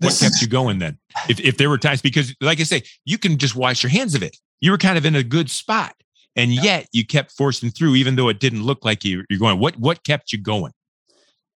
This 0.00 0.20
what 0.20 0.30
kept 0.30 0.42
you 0.42 0.48
going 0.48 0.78
then? 0.78 0.98
If, 1.28 1.40
if 1.40 1.56
there 1.58 1.68
were 1.68 1.78
times, 1.78 2.02
because 2.02 2.34
like 2.40 2.60
I 2.60 2.64
say, 2.64 2.82
you 3.04 3.18
can 3.18 3.36
just 3.36 3.54
wash 3.54 3.82
your 3.82 3.90
hands 3.90 4.14
of 4.14 4.22
it. 4.22 4.36
You 4.60 4.70
were 4.70 4.78
kind 4.78 4.98
of 4.98 5.04
in 5.04 5.14
a 5.14 5.22
good 5.22 5.50
spot. 5.50 5.94
And 6.36 6.52
yet 6.52 6.86
you 6.92 7.04
kept 7.04 7.32
forcing 7.32 7.70
through, 7.70 7.96
even 7.96 8.14
though 8.14 8.28
it 8.28 8.38
didn't 8.38 8.62
look 8.62 8.84
like 8.84 9.04
you, 9.04 9.24
you're 9.28 9.40
going. 9.40 9.58
What 9.58 9.76
what 9.78 10.04
kept 10.04 10.32
you 10.32 10.38
going? 10.38 10.72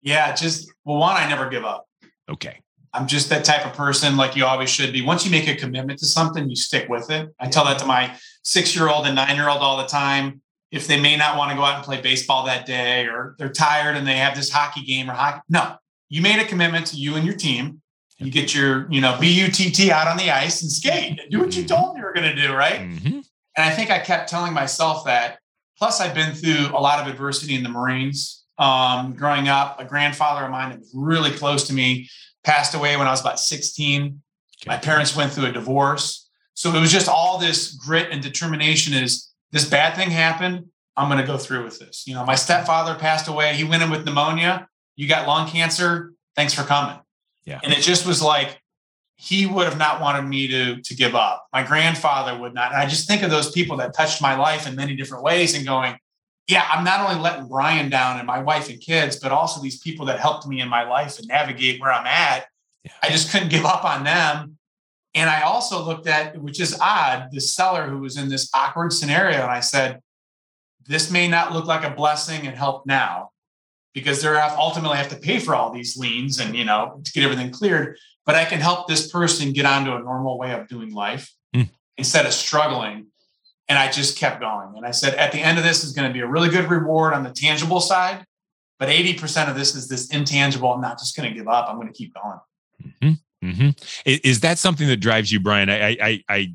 Yeah, 0.02 0.34
just 0.34 0.70
well, 0.84 0.98
one, 0.98 1.16
I 1.16 1.28
never 1.28 1.48
give 1.48 1.64
up. 1.64 1.86
Okay. 2.30 2.60
I'm 2.94 3.06
just 3.06 3.30
that 3.30 3.44
type 3.44 3.64
of 3.64 3.72
person, 3.72 4.16
like 4.16 4.36
you 4.36 4.44
always 4.44 4.68
should 4.68 4.92
be. 4.92 5.00
Once 5.00 5.24
you 5.24 5.30
make 5.30 5.48
a 5.48 5.54
commitment 5.54 5.98
to 6.00 6.06
something, 6.06 6.48
you 6.48 6.56
stick 6.56 6.88
with 6.88 7.10
it. 7.10 7.34
I 7.40 7.48
tell 7.48 7.64
that 7.64 7.78
to 7.78 7.86
my 7.86 8.14
six 8.42 8.76
year 8.76 8.88
old 8.88 9.06
and 9.06 9.14
nine 9.14 9.36
year 9.36 9.48
old 9.48 9.60
all 9.60 9.78
the 9.78 9.86
time. 9.86 10.42
If 10.70 10.86
they 10.86 11.00
may 11.00 11.16
not 11.16 11.36
want 11.36 11.50
to 11.50 11.56
go 11.56 11.62
out 11.62 11.76
and 11.76 11.84
play 11.84 12.00
baseball 12.00 12.46
that 12.46 12.66
day, 12.66 13.06
or 13.06 13.34
they're 13.38 13.52
tired 13.52 13.96
and 13.96 14.06
they 14.06 14.16
have 14.16 14.34
this 14.34 14.50
hockey 14.50 14.82
game 14.82 15.10
or 15.10 15.14
hockey, 15.14 15.40
no, 15.48 15.76
you 16.08 16.22
made 16.22 16.38
a 16.38 16.46
commitment 16.46 16.86
to 16.88 16.96
you 16.96 17.14
and 17.14 17.24
your 17.24 17.36
team. 17.36 17.80
You 18.18 18.30
get 18.30 18.54
your, 18.54 18.86
you 18.90 19.00
know, 19.00 19.18
BUTT 19.18 19.90
out 19.90 20.06
on 20.06 20.16
the 20.16 20.30
ice 20.30 20.62
and 20.62 20.70
skate 20.70 21.18
and 21.18 21.30
do 21.30 21.40
what 21.40 21.56
you 21.56 21.64
mm-hmm. 21.64 21.74
told 21.74 21.96
you 21.96 22.04
were 22.04 22.12
going 22.12 22.34
to 22.34 22.40
do, 22.40 22.52
right? 22.52 22.80
Mm-hmm. 22.80 23.16
And 23.16 23.24
I 23.56 23.70
think 23.70 23.90
I 23.90 23.98
kept 23.98 24.28
telling 24.28 24.52
myself 24.52 25.04
that. 25.06 25.38
Plus, 25.76 26.00
I've 26.00 26.14
been 26.14 26.34
through 26.34 26.68
a 26.76 26.80
lot 26.80 27.00
of 27.00 27.12
adversity 27.12 27.54
in 27.54 27.62
the 27.62 27.68
Marines. 27.68 28.41
Um, 28.58 29.14
growing 29.14 29.48
up, 29.48 29.80
a 29.80 29.84
grandfather 29.84 30.44
of 30.44 30.50
mine 30.50 30.70
that 30.70 30.80
was 30.80 30.92
really 30.94 31.30
close 31.30 31.66
to 31.68 31.72
me 31.72 32.08
passed 32.44 32.74
away 32.74 32.96
when 32.96 33.06
I 33.06 33.10
was 33.10 33.20
about 33.20 33.40
16. 33.40 34.02
Okay. 34.02 34.18
My 34.66 34.76
parents 34.76 35.16
went 35.16 35.32
through 35.32 35.46
a 35.46 35.52
divorce. 35.52 36.28
So 36.54 36.74
it 36.74 36.80
was 36.80 36.92
just 36.92 37.08
all 37.08 37.38
this 37.38 37.72
grit 37.72 38.10
and 38.10 38.22
determination 38.22 38.94
is 38.94 39.32
this 39.50 39.68
bad 39.68 39.96
thing 39.96 40.10
happened. 40.10 40.66
I'm 40.96 41.08
going 41.08 41.20
to 41.20 41.26
go 41.26 41.38
through 41.38 41.64
with 41.64 41.78
this. 41.78 42.06
You 42.06 42.14
know, 42.14 42.24
my 42.24 42.34
stepfather 42.34 42.94
passed 42.94 43.28
away. 43.28 43.54
He 43.54 43.64
went 43.64 43.82
in 43.82 43.90
with 43.90 44.04
pneumonia. 44.04 44.68
You 44.94 45.08
got 45.08 45.26
lung 45.26 45.48
cancer. 45.48 46.12
Thanks 46.36 46.52
for 46.52 46.62
coming. 46.62 46.98
Yeah. 47.44 47.60
And 47.62 47.72
it 47.72 47.80
just 47.80 48.06
was 48.06 48.22
like, 48.22 48.60
he 49.16 49.46
would 49.46 49.66
have 49.66 49.78
not 49.78 50.00
wanted 50.00 50.22
me 50.22 50.48
to, 50.48 50.82
to 50.82 50.94
give 50.94 51.14
up. 51.14 51.46
My 51.52 51.62
grandfather 51.62 52.38
would 52.38 52.54
not. 52.54 52.72
And 52.72 52.80
I 52.80 52.86
just 52.86 53.06
think 53.06 53.22
of 53.22 53.30
those 53.30 53.50
people 53.52 53.76
that 53.76 53.94
touched 53.94 54.20
my 54.20 54.34
life 54.34 54.66
in 54.66 54.74
many 54.74 54.96
different 54.96 55.22
ways 55.22 55.54
and 55.54 55.64
going, 55.64 55.96
yeah, 56.48 56.66
I'm 56.70 56.84
not 56.84 57.00
only 57.00 57.20
letting 57.22 57.48
Brian 57.48 57.88
down 57.88 58.18
and 58.18 58.26
my 58.26 58.40
wife 58.40 58.68
and 58.68 58.80
kids, 58.80 59.16
but 59.16 59.32
also 59.32 59.60
these 59.60 59.78
people 59.78 60.06
that 60.06 60.18
helped 60.18 60.46
me 60.46 60.60
in 60.60 60.68
my 60.68 60.82
life 60.88 61.18
and 61.18 61.28
navigate 61.28 61.80
where 61.80 61.92
I'm 61.92 62.06
at. 62.06 62.46
Yeah. 62.84 62.92
I 63.02 63.10
just 63.10 63.30
couldn't 63.30 63.48
give 63.50 63.64
up 63.64 63.84
on 63.84 64.04
them. 64.04 64.58
And 65.14 65.30
I 65.30 65.42
also 65.42 65.84
looked 65.84 66.06
at, 66.06 66.40
which 66.40 66.58
is 66.58 66.78
odd, 66.80 67.28
the 67.30 67.40
seller 67.40 67.86
who 67.86 67.98
was 67.98 68.16
in 68.16 68.28
this 68.28 68.50
awkward 68.54 68.92
scenario. 68.92 69.42
And 69.42 69.50
I 69.50 69.60
said, 69.60 70.00
this 70.86 71.10
may 71.10 71.28
not 71.28 71.52
look 71.52 71.66
like 71.66 71.84
a 71.84 71.94
blessing 71.94 72.46
and 72.46 72.56
help 72.56 72.86
now 72.86 73.30
because 73.94 74.20
they're 74.20 74.40
ultimately 74.58 74.96
have 74.96 75.10
to 75.10 75.16
pay 75.16 75.38
for 75.38 75.54
all 75.54 75.70
these 75.70 75.96
liens 75.96 76.40
and, 76.40 76.56
you 76.56 76.64
know, 76.64 77.00
to 77.04 77.12
get 77.12 77.24
everything 77.24 77.50
cleared. 77.50 77.98
But 78.24 78.34
I 78.36 78.46
can 78.46 78.58
help 78.58 78.88
this 78.88 79.10
person 79.10 79.52
get 79.52 79.66
onto 79.66 79.92
a 79.92 80.00
normal 80.00 80.38
way 80.38 80.52
of 80.52 80.66
doing 80.66 80.92
life 80.92 81.30
mm. 81.54 81.68
instead 81.98 82.24
of 82.26 82.32
struggling 82.32 83.11
and 83.68 83.78
I 83.78 83.90
just 83.90 84.18
kept 84.18 84.40
going. 84.40 84.74
And 84.76 84.84
I 84.84 84.90
said, 84.90 85.14
at 85.14 85.32
the 85.32 85.38
end 85.38 85.58
of 85.58 85.64
this 85.64 85.84
is 85.84 85.92
going 85.92 86.08
to 86.08 86.12
be 86.12 86.20
a 86.20 86.26
really 86.26 86.48
good 86.48 86.70
reward 86.70 87.14
on 87.14 87.22
the 87.22 87.30
tangible 87.30 87.80
side, 87.80 88.24
but 88.78 88.88
80% 88.88 89.48
of 89.48 89.56
this 89.56 89.74
is 89.74 89.88
this 89.88 90.08
intangible. 90.10 90.72
I'm 90.72 90.80
not 90.80 90.98
just 90.98 91.16
going 91.16 91.28
to 91.28 91.34
give 91.34 91.48
up. 91.48 91.68
I'm 91.68 91.76
going 91.76 91.88
to 91.88 91.94
keep 91.94 92.14
going. 92.14 92.38
Mm-hmm. 92.84 93.46
Mm-hmm. 93.48 93.70
Is 94.04 94.40
that 94.40 94.58
something 94.58 94.86
that 94.88 94.98
drives 94.98 95.32
you, 95.32 95.40
Brian? 95.40 95.68
I, 95.68 95.96
I, 96.00 96.24
I, 96.28 96.54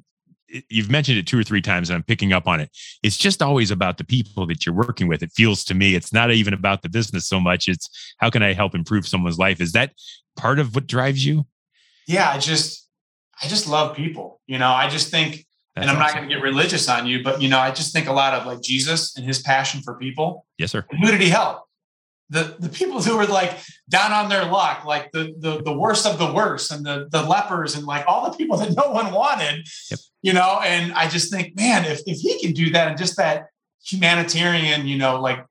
you've 0.70 0.90
mentioned 0.90 1.18
it 1.18 1.28
two 1.28 1.40
or 1.40 1.44
three 1.44 1.62
times 1.62 1.90
and 1.90 1.96
I'm 1.96 2.04
picking 2.04 2.34
up 2.34 2.48
on 2.48 2.60
it. 2.60 2.70
It's 3.04 3.18
just 3.18 3.42
always 3.42 3.72
about 3.72 3.98
the 3.98 4.04
people 4.04 4.46
that 4.48 4.66
you're 4.66 4.76
working 4.76 5.08
with. 5.08 5.24
It 5.24 5.32
feels 5.36 5.64
to 5.66 5.74
me, 5.74 5.96
it's 5.96 6.14
not 6.14 6.32
even 6.32 6.54
about 6.54 6.82
the 6.82 6.90
business 6.90 7.28
so 7.28 7.40
much. 7.40 7.68
It's 7.68 7.90
how 8.20 8.30
can 8.30 8.44
I 8.44 8.54
help 8.54 8.76
improve 8.76 9.08
someone's 9.08 9.38
life? 9.38 9.60
Is 9.60 9.74
that 9.74 9.94
part 10.38 10.60
of 10.60 10.76
what 10.76 10.88
drives 10.88 11.26
you? 11.26 11.46
Yeah. 12.08 12.30
I 12.30 12.38
just, 12.38 12.88
I 13.42 13.48
just 13.48 13.68
love 13.68 13.96
people. 13.96 14.42
You 14.48 14.60
know, 14.60 14.70
I 14.70 14.90
just 14.90 15.10
think 15.10 15.47
that's 15.77 15.89
and 15.89 15.98
I'm 15.98 16.03
awesome. 16.03 16.15
not 16.15 16.19
going 16.19 16.29
to 16.29 16.36
get 16.36 16.43
religious 16.43 16.89
on 16.89 17.05
you, 17.05 17.24
but 17.24 17.41
you 17.41 17.50
know, 17.50 17.60
I 17.60 17.69
just 17.69 17.93
think 17.93 18.07
a 18.07 18.13
lot 18.13 18.34
of 18.34 18.48
like 18.48 18.62
Jesus 18.62 19.15
and 19.15 19.25
his 19.25 19.39
passion 19.39 19.81
for 19.81 19.93
people. 19.93 20.46
Yes, 20.57 20.72
sir. 20.72 20.84
And 20.89 21.00
who 21.00 21.12
did 21.12 21.22
he 21.22 21.29
help? 21.29 21.63
The 22.29 22.55
the 22.60 22.69
people 22.69 23.01
who 23.01 23.15
were 23.15 23.27
like 23.27 23.57
down 23.88 24.12
on 24.12 24.27
their 24.27 24.46
luck, 24.46 24.86
like 24.86 25.12
the 25.12 25.36
the 25.38 25.62
the 25.63 25.72
worst 25.72 26.05
of 26.07 26.17
the 26.17 26.34
worst, 26.34 26.72
and 26.72 26.86
the 26.86 27.07
the 27.12 27.22
lepers, 27.22 27.75
and 27.75 27.86
like 27.86 28.05
all 28.07 28.29
the 28.29 28.36
people 28.36 28.57
that 28.57 28.75
no 28.77 28.91
one 28.91 29.13
wanted. 29.13 29.67
Yep. 29.91 30.00
You 30.24 30.34
know, 30.34 30.60
and 30.63 30.91
I 30.93 31.07
just 31.07 31.31
think, 31.31 31.55
man, 31.55 31.86
if 31.86 32.01
if 32.07 32.17
he 32.17 32.39
can 32.41 32.53
do 32.53 32.72
that 32.72 32.88
and 32.88 32.98
just 32.98 33.15
that 33.17 33.48
humanitarian, 33.86 34.88
you 34.88 34.98
know, 34.98 35.22
like 35.22 35.46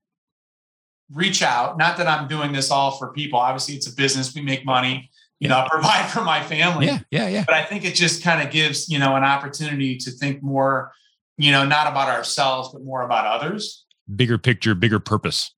reach 1.13 1.41
out. 1.41 1.79
Not 1.79 1.97
that 1.99 2.09
I'm 2.09 2.27
doing 2.27 2.53
this 2.53 2.71
all 2.71 2.91
for 2.99 3.13
people. 3.13 3.39
Obviously, 3.39 3.77
it's 3.77 3.87
a 3.87 3.95
business. 3.95 4.35
We 4.35 4.43
make 4.43 4.67
money 4.67 5.11
you 5.39 5.49
know, 5.49 5.67
provide 5.71 6.09
for 6.09 6.23
my 6.23 6.43
family. 6.43 6.87
Yeah, 6.87 7.01
yeah, 7.11 7.29
yeah. 7.29 7.45
But 7.47 7.55
I 7.55 7.65
think 7.65 7.85
it 7.85 7.95
just 7.95 8.23
kind 8.23 8.47
of 8.47 8.53
gives, 8.53 8.89
you 8.89 8.99
know, 8.99 9.17
an 9.17 9.25
opportunity 9.25 9.97
to 9.99 10.11
think 10.11 10.43
more, 10.43 10.93
you 11.37 11.53
know, 11.53 11.65
not 11.65 11.87
about 11.87 12.09
ourselves, 12.09 12.71
but 12.73 12.83
more 12.83 13.03
about 13.03 13.27
others. 13.27 13.85
Bigger 14.15 14.39
picture, 14.39 14.75
bigger 14.75 15.01
purpose. 15.01 15.53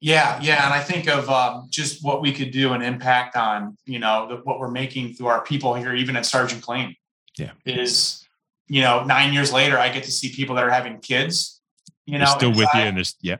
Yeah, 0.00 0.38
yeah. 0.40 0.64
And 0.64 0.72
I 0.72 0.80
think 0.80 1.08
of 1.08 1.28
um, 1.28 1.66
just 1.70 2.04
what 2.04 2.22
we 2.22 2.32
could 2.32 2.52
do 2.52 2.72
and 2.72 2.84
impact 2.84 3.36
on, 3.36 3.76
you 3.84 3.98
know, 3.98 4.28
the, 4.28 4.36
what 4.36 4.60
we're 4.60 4.70
making 4.70 5.14
through 5.14 5.26
our 5.26 5.42
people 5.42 5.74
here, 5.74 5.94
even 5.94 6.14
at 6.16 6.24
Sergeant 6.24 6.62
Clean. 6.62 6.94
Yeah. 7.36 7.52
Is, 7.64 8.24
you 8.68 8.80
know, 8.80 9.02
nine 9.04 9.32
years 9.32 9.52
later, 9.52 9.78
I 9.78 9.88
get 9.88 10.04
to 10.04 10.12
see 10.12 10.32
people 10.32 10.54
that 10.56 10.64
are 10.64 10.70
having 10.70 11.00
kids, 11.00 11.60
you 12.06 12.18
know, 12.18 12.26
they're 12.26 12.34
still 12.34 12.48
inside. 12.50 12.60
with 12.60 12.74
you 12.74 12.80
and 12.80 12.98
this, 12.98 13.14
yeah 13.20 13.36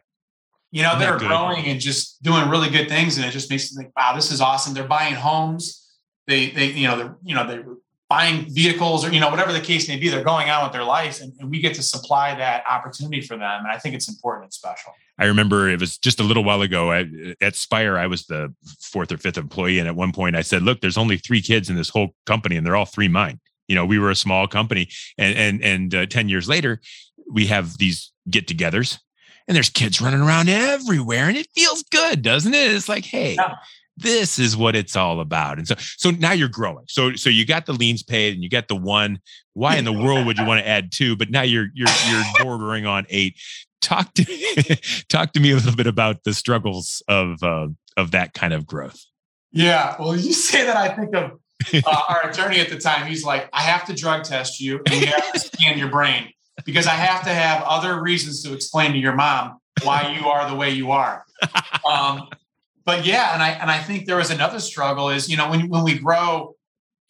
you 0.70 0.82
know, 0.82 0.98
that 0.98 1.08
are 1.08 1.18
growing 1.18 1.64
and 1.66 1.80
just 1.80 2.22
doing 2.22 2.48
really 2.48 2.68
good 2.68 2.88
things. 2.88 3.16
And 3.16 3.26
it 3.26 3.30
just 3.30 3.50
makes 3.50 3.72
me 3.72 3.82
think, 3.82 3.96
wow, 3.96 4.14
this 4.14 4.30
is 4.30 4.40
awesome. 4.40 4.74
They're 4.74 4.84
buying 4.84 5.14
homes. 5.14 5.86
They, 6.26 6.50
they, 6.50 6.66
you 6.66 6.86
know, 6.86 6.96
they're, 6.96 7.16
you 7.22 7.34
know, 7.34 7.46
they're 7.46 7.64
buying 8.08 8.46
vehicles 8.48 9.04
or, 9.04 9.12
you 9.12 9.20
know, 9.20 9.30
whatever 9.30 9.52
the 9.52 9.60
case 9.60 9.88
may 9.88 9.96
be, 9.96 10.08
they're 10.08 10.24
going 10.24 10.48
on 10.48 10.64
with 10.64 10.72
their 10.72 10.84
life 10.84 11.20
and, 11.20 11.32
and 11.38 11.50
we 11.50 11.60
get 11.60 11.74
to 11.74 11.82
supply 11.82 12.34
that 12.34 12.64
opportunity 12.68 13.20
for 13.20 13.36
them. 13.36 13.60
And 13.64 13.68
I 13.68 13.78
think 13.78 13.94
it's 13.94 14.08
important 14.08 14.44
and 14.44 14.52
special. 14.52 14.92
I 15.18 15.26
remember 15.26 15.68
it 15.68 15.80
was 15.80 15.98
just 15.98 16.20
a 16.20 16.22
little 16.22 16.44
while 16.44 16.62
ago 16.62 16.92
I, 16.92 17.34
at 17.40 17.54
Spire, 17.54 17.98
I 17.98 18.06
was 18.06 18.26
the 18.26 18.54
fourth 18.80 19.12
or 19.12 19.18
fifth 19.18 19.36
employee. 19.36 19.78
And 19.78 19.88
at 19.88 19.96
one 19.96 20.12
point 20.12 20.36
I 20.36 20.42
said, 20.42 20.62
look, 20.62 20.80
there's 20.80 20.98
only 20.98 21.18
three 21.18 21.42
kids 21.42 21.68
in 21.68 21.76
this 21.76 21.88
whole 21.88 22.14
company 22.24 22.56
and 22.56 22.66
they're 22.66 22.76
all 22.76 22.86
three 22.86 23.08
mine. 23.08 23.40
You 23.68 23.74
know, 23.74 23.84
we 23.84 23.98
were 23.98 24.10
a 24.10 24.16
small 24.16 24.46
company 24.46 24.88
and, 25.18 25.36
and, 25.36 25.62
and 25.62 25.94
uh, 25.94 26.06
10 26.06 26.28
years 26.28 26.48
later, 26.48 26.80
we 27.30 27.46
have 27.46 27.76
these 27.76 28.12
get 28.30 28.46
togethers 28.46 28.98
and 29.48 29.56
there's 29.56 29.70
kids 29.70 30.00
running 30.00 30.20
around 30.20 30.50
everywhere 30.50 31.26
and 31.26 31.36
it 31.36 31.48
feels 31.54 31.82
good, 31.84 32.22
doesn't 32.22 32.52
it? 32.52 32.70
It's 32.70 32.88
like, 32.88 33.06
hey, 33.06 33.34
yeah. 33.34 33.54
this 33.96 34.38
is 34.38 34.56
what 34.56 34.76
it's 34.76 34.94
all 34.94 35.20
about. 35.20 35.56
And 35.58 35.66
so 35.66 35.74
so 35.78 36.10
now 36.10 36.32
you're 36.32 36.48
growing. 36.48 36.84
So 36.86 37.14
so 37.14 37.30
you 37.30 37.46
got 37.46 37.64
the 37.66 37.72
liens 37.72 38.02
paid 38.02 38.34
and 38.34 38.42
you 38.42 38.50
got 38.50 38.68
the 38.68 38.76
one. 38.76 39.20
Why 39.54 39.76
in 39.76 39.84
the 39.84 39.92
world 39.92 40.26
would 40.26 40.38
you 40.38 40.44
want 40.44 40.60
to 40.60 40.68
add 40.68 40.92
two? 40.92 41.16
But 41.16 41.30
now 41.30 41.42
you're 41.42 41.68
you're 41.74 41.88
you're 42.08 42.24
bordering 42.40 42.86
on 42.86 43.06
eight. 43.08 43.36
Talk 43.80 44.12
to 44.14 44.76
talk 45.08 45.32
to 45.32 45.40
me 45.40 45.52
a 45.52 45.54
little 45.54 45.74
bit 45.74 45.86
about 45.86 46.24
the 46.24 46.34
struggles 46.34 47.02
of 47.08 47.42
uh, 47.42 47.68
of 47.96 48.10
that 48.10 48.34
kind 48.34 48.52
of 48.52 48.66
growth. 48.66 49.02
Yeah, 49.50 49.96
well, 49.98 50.14
you 50.14 50.34
say 50.34 50.66
that 50.66 50.76
I 50.76 50.94
think 50.94 51.14
of 51.14 51.32
uh, 51.72 52.02
our 52.08 52.28
attorney 52.28 52.60
at 52.60 52.68
the 52.68 52.76
time. 52.76 53.06
He's 53.06 53.24
like, 53.24 53.48
I 53.50 53.62
have 53.62 53.86
to 53.86 53.94
drug 53.94 54.24
test 54.24 54.60
you 54.60 54.82
and 54.84 55.00
you 55.00 55.06
have 55.06 55.32
to 55.32 55.40
scan 55.40 55.78
your 55.78 55.88
brain 55.88 56.32
because 56.64 56.86
I 56.86 56.94
have 56.94 57.24
to 57.24 57.30
have 57.30 57.62
other 57.62 58.00
reasons 58.00 58.42
to 58.42 58.52
explain 58.52 58.92
to 58.92 58.98
your 58.98 59.14
mom 59.14 59.58
why 59.82 60.16
you 60.18 60.26
are 60.28 60.48
the 60.48 60.56
way 60.56 60.70
you 60.70 60.90
are. 60.90 61.24
Um, 61.88 62.28
but 62.84 63.06
yeah, 63.06 63.34
and 63.34 63.42
I 63.42 63.50
and 63.50 63.70
I 63.70 63.78
think 63.78 64.06
there 64.06 64.16
was 64.16 64.30
another 64.30 64.60
struggle 64.60 65.10
is 65.10 65.28
you 65.28 65.36
know 65.36 65.50
when 65.50 65.68
when 65.68 65.84
we 65.84 65.98
grow 65.98 66.54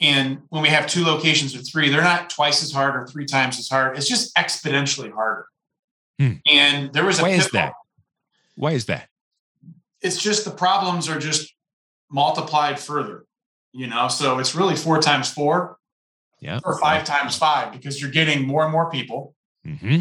and 0.00 0.42
when 0.50 0.62
we 0.62 0.68
have 0.68 0.86
two 0.86 1.04
locations 1.04 1.54
or 1.54 1.58
three, 1.58 1.88
they're 1.88 2.02
not 2.02 2.30
twice 2.30 2.62
as 2.62 2.72
hard 2.72 2.96
or 2.96 3.06
three 3.06 3.26
times 3.26 3.58
as 3.58 3.68
hard. 3.68 3.96
It's 3.96 4.08
just 4.08 4.34
exponentially 4.36 5.12
harder. 5.12 5.46
Hmm. 6.18 6.32
And 6.50 6.92
there 6.92 7.04
was 7.04 7.18
a 7.18 7.22
why 7.22 7.30
is 7.30 7.50
that? 7.50 7.72
Why 8.56 8.72
is 8.72 8.86
that? 8.86 9.08
It's 10.02 10.20
just 10.20 10.44
the 10.44 10.50
problems 10.50 11.08
are 11.08 11.18
just 11.18 11.52
multiplied 12.10 12.78
further. 12.78 13.24
You 13.72 13.86
know, 13.86 14.08
so 14.08 14.38
it's 14.38 14.54
really 14.54 14.76
four 14.76 15.00
times 15.00 15.30
four, 15.30 15.78
yeah, 16.40 16.60
or 16.64 16.78
five 16.78 17.04
times 17.04 17.36
five 17.36 17.72
because 17.72 18.00
you're 18.00 18.10
getting 18.10 18.46
more 18.46 18.64
and 18.64 18.72
more 18.72 18.90
people 18.90 19.34
Mm-hmm. 19.68 20.00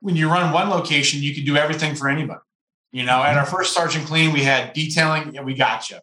When 0.00 0.16
you 0.16 0.28
run 0.28 0.52
one 0.52 0.68
location, 0.68 1.22
you 1.22 1.34
can 1.34 1.44
do 1.44 1.56
everything 1.56 1.94
for 1.94 2.08
anybody. 2.08 2.40
You 2.92 3.04
know, 3.04 3.22
at 3.22 3.36
our 3.36 3.44
mm-hmm. 3.44 3.56
first 3.56 3.74
Sergeant 3.74 4.06
Clean, 4.06 4.32
we 4.32 4.42
had 4.42 4.72
detailing. 4.72 5.34
Yeah, 5.34 5.42
we 5.42 5.54
got 5.54 5.90
you. 5.90 5.98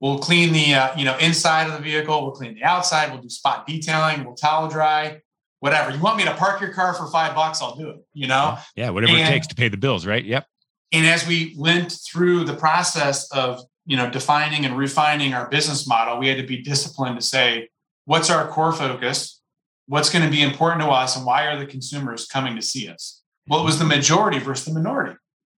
We'll 0.00 0.18
clean 0.18 0.52
the 0.52 0.74
uh, 0.74 0.96
you 0.96 1.04
know 1.04 1.16
inside 1.18 1.66
of 1.66 1.74
the 1.74 1.78
vehicle. 1.78 2.22
We'll 2.22 2.32
clean 2.32 2.54
the 2.54 2.64
outside. 2.64 3.12
We'll 3.12 3.22
do 3.22 3.28
spot 3.28 3.66
detailing. 3.66 4.24
We'll 4.24 4.34
towel 4.34 4.68
dry. 4.68 5.20
Whatever 5.60 5.94
you 5.94 6.02
want 6.02 6.18
me 6.18 6.24
to 6.24 6.34
park 6.34 6.60
your 6.60 6.72
car 6.72 6.92
for 6.92 7.06
five 7.10 7.34
bucks, 7.34 7.62
I'll 7.62 7.76
do 7.76 7.90
it. 7.90 8.04
You 8.12 8.26
know. 8.26 8.58
Yeah, 8.76 8.90
whatever 8.90 9.12
and, 9.12 9.22
it 9.22 9.30
takes 9.30 9.46
to 9.48 9.54
pay 9.54 9.68
the 9.68 9.76
bills, 9.76 10.04
right? 10.04 10.24
Yep. 10.24 10.46
And 10.92 11.06
as 11.06 11.26
we 11.26 11.54
went 11.56 11.92
through 11.92 12.44
the 12.44 12.54
process 12.54 13.30
of 13.30 13.60
you 13.86 13.96
know 13.96 14.10
defining 14.10 14.64
and 14.64 14.76
refining 14.76 15.34
our 15.34 15.48
business 15.48 15.86
model, 15.86 16.18
we 16.18 16.28
had 16.28 16.38
to 16.38 16.46
be 16.46 16.62
disciplined 16.62 17.18
to 17.18 17.24
say 17.24 17.68
what's 18.04 18.28
our 18.28 18.48
core 18.48 18.72
focus 18.72 19.40
what's 19.86 20.10
going 20.10 20.24
to 20.24 20.30
be 20.30 20.42
important 20.42 20.82
to 20.82 20.88
us 20.88 21.16
and 21.16 21.26
why 21.26 21.46
are 21.46 21.58
the 21.58 21.66
consumers 21.66 22.26
coming 22.26 22.56
to 22.56 22.62
see 22.62 22.88
us? 22.88 23.22
Well, 23.46 23.60
it 23.60 23.64
was 23.64 23.78
the 23.78 23.84
majority 23.84 24.38
versus 24.38 24.66
the 24.66 24.72
minority. 24.72 25.16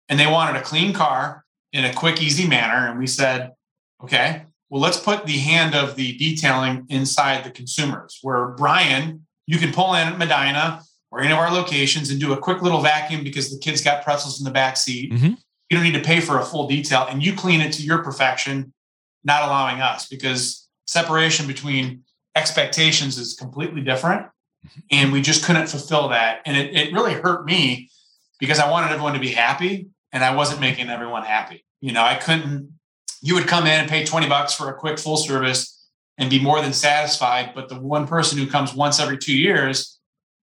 And 0.09 0.19
they 0.19 0.26
wanted 0.26 0.57
a 0.57 0.62
clean 0.62 0.93
car 0.93 1.45
in 1.73 1.85
a 1.85 1.93
quick, 1.93 2.23
easy 2.23 2.47
manner. 2.47 2.88
And 2.88 2.99
we 2.99 3.07
said, 3.07 3.52
okay, 4.02 4.45
well, 4.71 4.81
let's 4.81 4.99
put 4.99 5.26
the 5.26 5.38
hand 5.38 5.75
of 5.75 5.97
the 5.97 6.16
detailing 6.16 6.87
inside 6.88 7.45
the 7.45 7.50
consumers, 7.50 8.19
where 8.23 8.49
Brian, 8.49 9.26
you 9.47 9.59
can 9.59 9.73
pull 9.73 9.95
in 9.95 10.09
at 10.09 10.19
Medina 10.19 10.83
or 11.11 11.21
any 11.21 11.33
of 11.33 11.38
our 11.38 11.52
locations 11.52 12.11
and 12.11 12.19
do 12.19 12.33
a 12.33 12.37
quick 12.37 12.62
little 12.62 12.81
vacuum 12.81 13.23
because 13.23 13.50
the 13.50 13.59
kids 13.59 13.83
got 13.83 14.04
pretzels 14.04 14.40
in 14.40 14.45
the 14.45 14.50
back 14.50 14.76
seat. 14.76 15.12
Mm-hmm. 15.12 15.35
You 15.71 15.76
don't 15.76 15.85
need 15.85 15.95
to 15.95 16.00
pay 16.00 16.21
for 16.21 16.38
a 16.38 16.45
full 16.45 16.66
detail 16.66 17.07
and 17.09 17.25
you 17.25 17.35
clean 17.35 17.61
it 17.61 17.73
to 17.75 17.83
your 17.83 18.02
perfection, 18.02 18.73
not 19.23 19.43
allowing 19.43 19.81
us 19.81 20.07
because 20.07 20.69
separation 20.87 21.47
between 21.47 22.03
expectations 22.35 23.19
is 23.19 23.35
completely 23.35 23.81
different. 23.81 24.23
Mm-hmm. 24.23 24.81
And 24.91 25.12
we 25.12 25.23
just 25.23 25.45
couldn't 25.45 25.69
fulfill 25.69 26.09
that. 26.09 26.41
And 26.47 26.57
it, 26.57 26.75
it 26.75 26.93
really 26.93 27.14
hurt 27.14 27.45
me 27.45 27.91
because 28.38 28.59
I 28.59 28.71
wanted 28.71 28.91
everyone 28.91 29.14
to 29.14 29.21
be 29.21 29.31
happy 29.31 29.88
and 30.12 30.25
I 30.25 30.35
wasn't 30.35 30.61
making 30.61 30.88
everyone 30.88 31.25
happy. 31.25 31.64
You 31.81 31.93
know, 31.93 32.03
I 32.03 32.14
couldn't, 32.14 32.73
you 33.21 33.35
would 33.35 33.47
come 33.47 33.64
in 33.64 33.81
and 33.81 33.88
pay 33.88 34.05
20 34.05 34.29
bucks 34.29 34.55
for 34.55 34.69
a 34.69 34.75
quick 34.75 34.99
full 34.99 35.17
service 35.17 35.88
and 36.19 36.31
be 36.31 36.41
more 36.41 36.61
than 36.61 36.73
satisfied. 36.73 37.53
But 37.55 37.69
the 37.69 37.81
one 37.81 38.07
person 38.07 38.38
who 38.38 38.47
comes 38.47 38.75
once 38.75 39.00
every 39.00 39.19
two 39.19 39.37
years, 39.37 39.99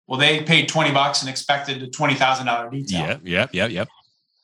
well, 0.07 0.19
they 0.19 0.43
paid 0.43 0.69
20 0.69 0.93
bucks 0.93 1.21
and 1.21 1.29
expected 1.29 1.83
a 1.83 1.89
$20,000 1.89 2.71
detail. 2.71 3.07
Yep, 3.09 3.21
yep, 3.25 3.51
yep, 3.53 3.71
yep. 3.71 3.89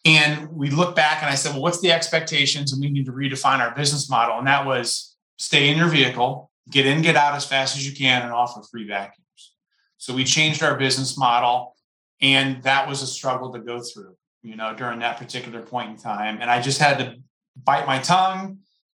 And 0.04 0.48
we 0.52 0.68
look 0.68 0.94
back 0.94 1.22
and 1.22 1.30
I 1.30 1.34
said, 1.34 1.52
well, 1.52 1.62
what's 1.62 1.80
the 1.80 1.90
expectations? 1.90 2.72
And 2.72 2.80
we 2.80 2.90
need 2.90 3.06
to 3.06 3.12
redefine 3.12 3.60
our 3.60 3.74
business 3.74 4.10
model. 4.10 4.38
And 4.38 4.46
that 4.46 4.66
was 4.66 5.16
stay 5.38 5.70
in 5.70 5.78
your 5.78 5.88
vehicle, 5.88 6.50
get 6.70 6.86
in, 6.86 7.02
get 7.02 7.16
out 7.16 7.34
as 7.34 7.44
fast 7.44 7.76
as 7.76 7.86
you 7.86 7.94
can, 7.94 8.22
and 8.22 8.32
offer 8.32 8.62
free 8.70 8.86
vacuums. 8.86 9.54
So 9.98 10.14
we 10.14 10.24
changed 10.24 10.62
our 10.62 10.76
business 10.76 11.16
model. 11.18 11.74
And 12.20 12.62
that 12.62 12.88
was 12.88 13.02
a 13.02 13.06
struggle 13.06 13.52
to 13.52 13.58
go 13.58 13.80
through, 13.80 14.16
you 14.42 14.56
know, 14.56 14.74
during 14.74 15.00
that 15.00 15.18
particular 15.18 15.60
point 15.60 15.90
in 15.90 15.96
time. 15.96 16.38
And 16.40 16.50
I 16.50 16.60
just 16.62 16.78
had 16.78 16.98
to 16.98 17.16
bite 17.56 17.86
my 17.86 17.98
tongue 17.98 18.58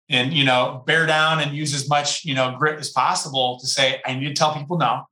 and, 0.10 0.34
you 0.34 0.44
know, 0.44 0.84
bear 0.86 1.08
down 1.08 1.40
and 1.40 1.56
use 1.56 1.74
as 1.74 1.90
much, 1.90 2.24
you 2.26 2.36
know, 2.36 2.56
grit 2.58 2.80
as 2.80 2.92
possible 2.92 3.58
to 3.60 3.68
say, 3.68 4.02
I 4.06 4.14
need 4.14 4.28
to 4.28 4.34
tell 4.34 4.54
people 4.54 4.78
no. 4.78 5.06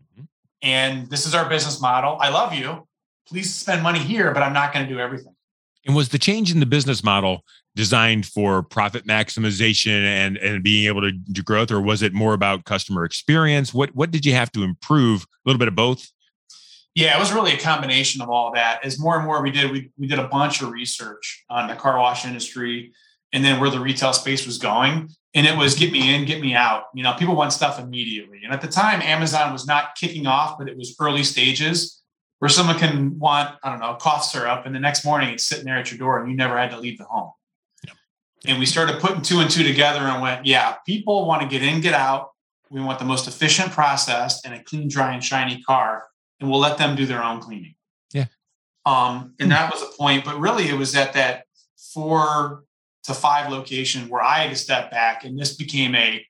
Mm-hmm. 0.00 0.22
And 0.62 1.10
this 1.10 1.26
is 1.26 1.34
our 1.34 1.48
business 1.48 1.80
model. 1.80 2.16
I 2.20 2.30
love 2.30 2.54
you. 2.54 2.86
Please 3.26 3.54
spend 3.54 3.82
money 3.82 3.98
here, 3.98 4.32
but 4.32 4.42
I'm 4.42 4.54
not 4.54 4.72
going 4.72 4.86
to 4.86 4.92
do 4.92 4.98
everything. 4.98 5.34
And 5.88 5.96
was 5.96 6.10
the 6.10 6.18
change 6.18 6.52
in 6.52 6.60
the 6.60 6.66
business 6.66 7.02
model 7.02 7.44
designed 7.74 8.26
for 8.26 8.62
profit 8.62 9.06
maximization 9.06 10.02
and 10.02 10.36
and 10.36 10.62
being 10.62 10.86
able 10.86 11.00
to 11.00 11.12
do 11.12 11.42
growth, 11.42 11.70
or 11.70 11.80
was 11.80 12.02
it 12.02 12.12
more 12.12 12.34
about 12.34 12.66
customer 12.66 13.04
experience? 13.04 13.72
What 13.72 13.94
what 13.96 14.10
did 14.10 14.26
you 14.26 14.34
have 14.34 14.52
to 14.52 14.62
improve? 14.62 15.22
A 15.22 15.26
little 15.46 15.58
bit 15.58 15.66
of 15.66 15.74
both. 15.74 16.06
Yeah, 16.94 17.16
it 17.16 17.18
was 17.18 17.32
really 17.32 17.52
a 17.52 17.58
combination 17.58 18.20
of 18.20 18.28
all 18.28 18.52
that. 18.52 18.84
As 18.84 18.98
more 18.98 19.16
and 19.16 19.24
more 19.24 19.42
we 19.42 19.50
did, 19.50 19.70
we 19.70 19.90
we 19.96 20.06
did 20.06 20.18
a 20.18 20.28
bunch 20.28 20.60
of 20.60 20.70
research 20.70 21.44
on 21.48 21.68
the 21.68 21.74
car 21.74 21.98
wash 21.98 22.26
industry 22.26 22.92
and 23.32 23.42
then 23.42 23.58
where 23.58 23.70
the 23.70 23.80
retail 23.80 24.12
space 24.12 24.46
was 24.46 24.58
going. 24.58 25.08
And 25.34 25.46
it 25.46 25.56
was 25.56 25.74
get 25.74 25.90
me 25.90 26.14
in, 26.14 26.26
get 26.26 26.42
me 26.42 26.54
out. 26.54 26.84
You 26.94 27.02
know, 27.02 27.14
people 27.14 27.34
want 27.34 27.54
stuff 27.54 27.78
immediately. 27.78 28.40
And 28.44 28.52
at 28.52 28.60
the 28.60 28.68
time, 28.68 29.00
Amazon 29.00 29.52
was 29.52 29.66
not 29.66 29.94
kicking 29.94 30.26
off, 30.26 30.58
but 30.58 30.68
it 30.68 30.76
was 30.76 30.94
early 31.00 31.22
stages 31.22 32.02
where 32.38 32.48
someone 32.48 32.78
can 32.78 33.18
want, 33.18 33.56
I 33.62 33.70
don't 33.70 33.80
know, 33.80 33.94
cough 33.94 34.24
syrup, 34.24 34.64
and 34.66 34.74
the 34.74 34.80
next 34.80 35.04
morning 35.04 35.30
it's 35.30 35.44
sitting 35.44 35.64
there 35.64 35.76
at 35.76 35.90
your 35.90 35.98
door 35.98 36.20
and 36.20 36.30
you 36.30 36.36
never 36.36 36.56
had 36.56 36.70
to 36.70 36.78
leave 36.78 36.98
the 36.98 37.04
home. 37.04 37.32
And 38.46 38.60
we 38.60 38.66
started 38.66 39.00
putting 39.00 39.22
two 39.22 39.40
and 39.40 39.50
two 39.50 39.64
together 39.64 39.98
and 39.98 40.22
went, 40.22 40.46
yeah, 40.46 40.76
people 40.86 41.26
want 41.26 41.42
to 41.42 41.48
get 41.48 41.62
in, 41.62 41.80
get 41.80 41.94
out. 41.94 42.30
We 42.70 42.80
want 42.80 43.00
the 43.00 43.04
most 43.04 43.26
efficient 43.26 43.72
process 43.72 44.44
and 44.44 44.54
a 44.54 44.62
clean, 44.62 44.88
dry, 44.88 45.12
and 45.12 45.24
shiny 45.24 45.60
car, 45.62 46.04
and 46.38 46.48
we'll 46.48 46.60
let 46.60 46.78
them 46.78 46.94
do 46.94 47.04
their 47.04 47.22
own 47.22 47.40
cleaning. 47.40 47.74
Yeah. 48.12 48.26
Um, 48.86 49.34
and 49.40 49.50
that 49.50 49.72
was 49.72 49.82
a 49.82 49.96
point, 49.96 50.24
but 50.24 50.38
really 50.38 50.68
it 50.68 50.74
was 50.74 50.94
at 50.94 51.14
that 51.14 51.46
four 51.76 52.64
to 53.04 53.14
five 53.14 53.50
location 53.50 54.08
where 54.08 54.22
I 54.22 54.40
had 54.40 54.50
to 54.50 54.56
step 54.56 54.90
back, 54.90 55.24
and 55.24 55.38
this 55.38 55.56
became 55.56 55.94
a 55.94 56.24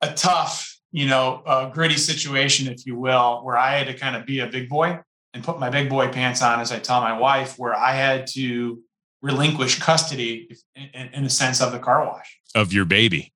a 0.00 0.14
tough 0.14 0.77
you 0.90 1.06
know, 1.06 1.42
a 1.46 1.70
gritty 1.72 1.96
situation, 1.96 2.72
if 2.72 2.86
you 2.86 2.96
will, 2.96 3.40
where 3.44 3.56
I 3.56 3.76
had 3.76 3.86
to 3.88 3.94
kind 3.94 4.16
of 4.16 4.26
be 4.26 4.40
a 4.40 4.46
big 4.46 4.68
boy 4.68 5.00
and 5.34 5.44
put 5.44 5.58
my 5.58 5.68
big 5.70 5.90
boy 5.90 6.08
pants 6.08 6.42
on, 6.42 6.60
as 6.60 6.72
I 6.72 6.78
tell 6.78 7.00
my 7.00 7.18
wife, 7.18 7.58
where 7.58 7.74
I 7.74 7.92
had 7.92 8.26
to 8.28 8.82
relinquish 9.20 9.78
custody 9.78 10.56
in, 10.74 11.08
in 11.08 11.24
a 11.24 11.30
sense 11.30 11.60
of 11.60 11.72
the 11.72 11.78
car 11.78 12.06
wash 12.06 12.38
of 12.54 12.72
your 12.72 12.84
baby. 12.84 13.32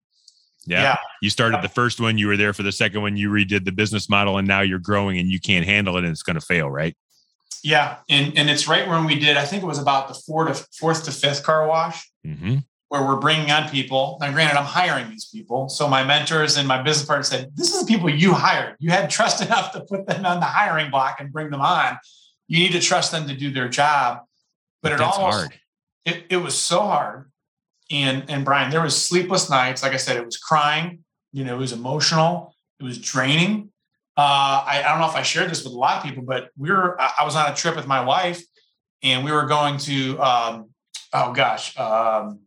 Yeah. 0.64 0.82
yeah. 0.82 0.97
You 1.21 1.28
started 1.28 1.61
the 1.61 1.68
first 1.68 2.00
one, 2.00 2.18
you 2.18 2.28
were 2.28 2.37
there 2.37 2.52
for 2.52 2.62
the 2.62 2.73
second 2.73 3.02
one, 3.02 3.16
you 3.16 3.30
redid 3.30 3.64
the 3.64 3.73
business 3.73 4.09
model, 4.09 4.38
and 4.38 4.47
now 4.47 4.61
you're 4.61 4.78
growing 4.78 5.18
and 5.18 5.28
you 5.28 5.40
can't 5.40 5.66
handle 5.66 5.97
it 5.97 6.04
and 6.04 6.09
it's 6.09 6.23
going 6.23 6.38
to 6.38 6.47
fail, 6.47 6.71
right? 6.71 6.97
Yeah. 7.64 7.99
And, 8.09 8.38
and 8.38 8.48
it's 8.48 8.68
right 8.68 8.88
when 8.88 9.05
we 9.05 9.18
did, 9.18 9.37
I 9.37 9.44
think 9.44 9.62
it 9.62 9.66
was 9.66 9.79
about 9.79 10.09
the 10.09 10.14
fourth 10.14 10.61
to 10.61 10.68
fourth 10.79 11.05
to 11.05 11.12
fifth 11.12 11.42
car 11.42 11.66
wash. 11.66 12.11
Mm-hmm 12.24 12.59
where 12.92 13.02
we're 13.02 13.16
bringing 13.16 13.50
on 13.50 13.70
people. 13.70 14.18
Now, 14.20 14.31
granted, 14.33 14.59
I'm 14.59 14.66
hiring 14.66 15.09
these 15.09 15.24
people. 15.24 15.70
So 15.70 15.88
my 15.88 16.05
mentors 16.05 16.59
and 16.59 16.68
my 16.68 16.83
business 16.83 17.07
partner 17.07 17.22
said, 17.22 17.50
This 17.55 17.72
is 17.72 17.81
the 17.81 17.87
people 17.87 18.11
you 18.11 18.35
hired. 18.35 18.76
You 18.81 18.90
had 18.90 19.09
trust 19.09 19.42
enough 19.46 19.72
to 19.72 19.81
put 19.81 20.07
them 20.07 20.26
on 20.26 20.40
the 20.40 20.46
hiring 20.46 20.90
block 20.90 21.18
and 21.18 21.33
bring 21.33 21.48
them 21.48 21.62
on. 21.62 21.96
You 22.48 22.59
need 22.59 22.72
to 22.72 22.81
trust 22.81 23.11
them 23.11 23.26
to 23.28 23.35
do 23.35 23.50
their 23.50 23.70
job. 23.70 24.24
But, 24.83 24.90
but 24.90 24.92
it 24.92 25.00
almost 25.00 25.38
hard. 25.38 25.55
It, 26.05 26.24
it 26.28 26.37
was 26.37 26.55
so 26.55 26.81
hard. 26.81 27.31
And 27.90 28.28
and 28.28 28.44
Brian, 28.44 28.70
there 28.70 28.83
was 28.83 29.02
sleepless 29.02 29.48
nights. 29.48 29.83
Like 29.83 29.92
I 29.92 29.96
said, 29.96 30.18
it 30.18 30.26
was 30.26 30.37
crying, 30.37 31.02
you 31.33 31.44
know, 31.44 31.55
it 31.55 31.59
was 31.59 31.72
emotional, 31.72 32.55
it 32.78 32.85
was 32.85 32.98
draining. 32.98 33.70
Uh, 34.18 34.64
I, 34.66 34.83
I 34.85 34.90
don't 34.90 35.00
know 35.00 35.09
if 35.09 35.16
I 35.16 35.22
shared 35.22 35.50
this 35.50 35.64
with 35.64 35.72
a 35.72 35.78
lot 35.78 35.96
of 35.96 36.02
people, 36.02 36.24
but 36.24 36.50
we 36.59 36.70
were 36.70 37.00
I 37.00 37.24
was 37.24 37.37
on 37.37 37.50
a 37.50 37.55
trip 37.55 37.74
with 37.74 37.87
my 37.87 38.05
wife 38.05 38.42
and 39.02 39.24
we 39.24 39.33
were 39.33 39.46
going 39.46 39.78
to 39.78 40.20
um, 40.20 40.68
oh 41.12 41.33
gosh, 41.33 41.76
um, 41.78 42.40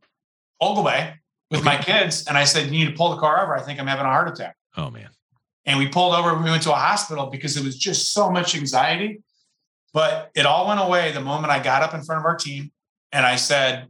Ogilvie 0.61 1.13
with 1.51 1.63
my 1.63 1.77
kids, 1.77 2.25
and 2.27 2.37
I 2.37 2.43
said, 2.43 2.65
"You 2.65 2.71
need 2.71 2.85
to 2.85 2.95
pull 2.95 3.11
the 3.11 3.17
car 3.17 3.43
over. 3.43 3.55
I 3.55 3.61
think 3.61 3.79
I'm 3.79 3.87
having 3.87 4.05
a 4.05 4.09
heart 4.09 4.27
attack." 4.27 4.55
Oh 4.77 4.89
man! 4.89 5.09
And 5.65 5.79
we 5.79 5.87
pulled 5.87 6.13
over. 6.13 6.35
We 6.35 6.49
went 6.49 6.63
to 6.63 6.71
a 6.71 6.75
hospital 6.75 7.27
because 7.27 7.57
it 7.57 7.63
was 7.63 7.77
just 7.77 8.13
so 8.13 8.31
much 8.31 8.55
anxiety. 8.55 9.21
But 9.93 10.31
it 10.35 10.45
all 10.45 10.67
went 10.67 10.81
away 10.81 11.11
the 11.11 11.21
moment 11.21 11.51
I 11.51 11.59
got 11.63 11.81
up 11.81 11.93
in 11.93 12.03
front 12.03 12.19
of 12.19 12.25
our 12.25 12.35
team 12.35 12.71
and 13.11 13.25
I 13.25 13.37
said, 13.37 13.87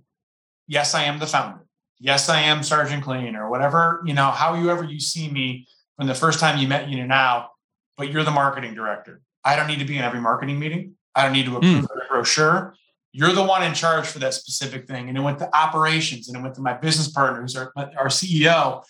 "Yes, 0.68 0.94
I 0.94 1.04
am 1.04 1.20
the 1.20 1.28
founder. 1.28 1.66
Yes, 2.00 2.30
I 2.30 2.42
am 2.42 2.62
Sergeant 2.62 3.04
Clean, 3.04 3.36
or 3.36 3.50
whatever 3.50 4.02
you 4.06 4.14
know, 4.14 4.32
however 4.32 4.84
you 4.84 5.00
see 5.00 5.30
me 5.30 5.68
from 5.98 6.08
the 6.08 6.16
first 6.16 6.40
time 6.40 6.60
you 6.60 6.68
met 6.68 6.90
you 6.90 6.98
to 6.98 7.06
now. 7.06 7.52
But 7.98 8.12
you're 8.12 8.24
the 8.24 8.32
marketing 8.32 8.74
director. 8.74 9.22
I 9.44 9.56
don't 9.56 9.68
need 9.68 9.80
to 9.80 9.86
be 9.86 9.98
in 9.98 10.04
every 10.04 10.20
marketing 10.20 10.60
meeting. 10.60 10.96
I 11.16 11.24
don't 11.24 11.32
need 11.32 11.46
to 11.46 11.56
approve 11.58 11.86
mm. 11.86 12.04
a 12.04 12.08
brochure. 12.10 12.76
You're 13.18 13.32
the 13.32 13.44
one 13.44 13.64
in 13.64 13.74
charge 13.74 14.08
for 14.08 14.20
that 14.20 14.34
specific 14.34 14.88
thing. 14.88 15.08
And 15.08 15.18
it 15.18 15.22
went 15.22 15.40
to 15.40 15.56
operations 15.56 16.28
and 16.28 16.36
it 16.36 16.42
went 16.42 16.54
to 16.56 16.62
my 16.62 16.74
business 16.74 17.08
partners, 17.08 17.56
our, 17.56 17.72
our 17.78 18.08
CEO. 18.08 18.84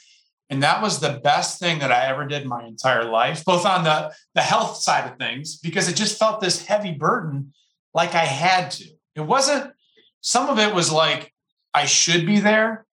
And 0.49 0.63
that 0.63 0.81
was 0.81 0.99
the 0.99 1.21
best 1.23 1.59
thing 1.59 1.77
that 1.77 1.91
I 1.91 2.07
ever 2.07 2.25
did 2.25 2.41
in 2.41 2.47
my 2.47 2.65
entire 2.65 3.03
life, 3.03 3.45
both 3.45 3.67
on 3.67 3.83
the, 3.83 4.11
the 4.33 4.41
health 4.41 4.77
side 4.77 5.11
of 5.11 5.19
things, 5.19 5.57
because 5.57 5.87
it 5.87 5.95
just 5.95 6.17
felt 6.17 6.41
this 6.41 6.65
heavy 6.65 6.91
burden 6.91 7.53
like 7.93 8.15
I 8.15 8.25
had 8.25 8.71
to. 8.71 8.85
It 9.13 9.21
wasn't, 9.21 9.71
some 10.21 10.49
of 10.49 10.57
it 10.57 10.73
was 10.73 10.91
like, 10.91 11.31
I 11.75 11.85
should 11.85 12.25
be 12.25 12.39
there 12.39 12.87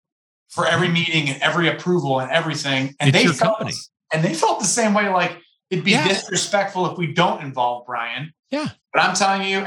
for 0.49 0.65
every 0.65 0.87
mm-hmm. 0.87 0.93
meeting 0.95 1.29
and 1.29 1.39
every 1.43 1.67
approval 1.67 2.19
and 2.19 2.31
everything. 2.31 2.95
And 2.99 3.15
it's 3.15 3.23
they 3.23 3.27
felt, 3.27 3.59
company. 3.59 3.77
and 4.11 4.23
they 4.23 4.33
felt 4.33 4.61
the 4.61 4.65
same 4.65 4.95
way. 4.95 5.09
Like 5.09 5.37
it'd 5.69 5.85
be 5.85 5.91
yeah. 5.91 6.07
disrespectful 6.07 6.91
if 6.91 6.97
we 6.97 7.13
don't 7.13 7.43
involve 7.43 7.85
Brian. 7.85 8.33
Yeah. 8.49 8.69
But 8.91 9.03
I'm 9.03 9.15
telling 9.15 9.47
you, 9.47 9.59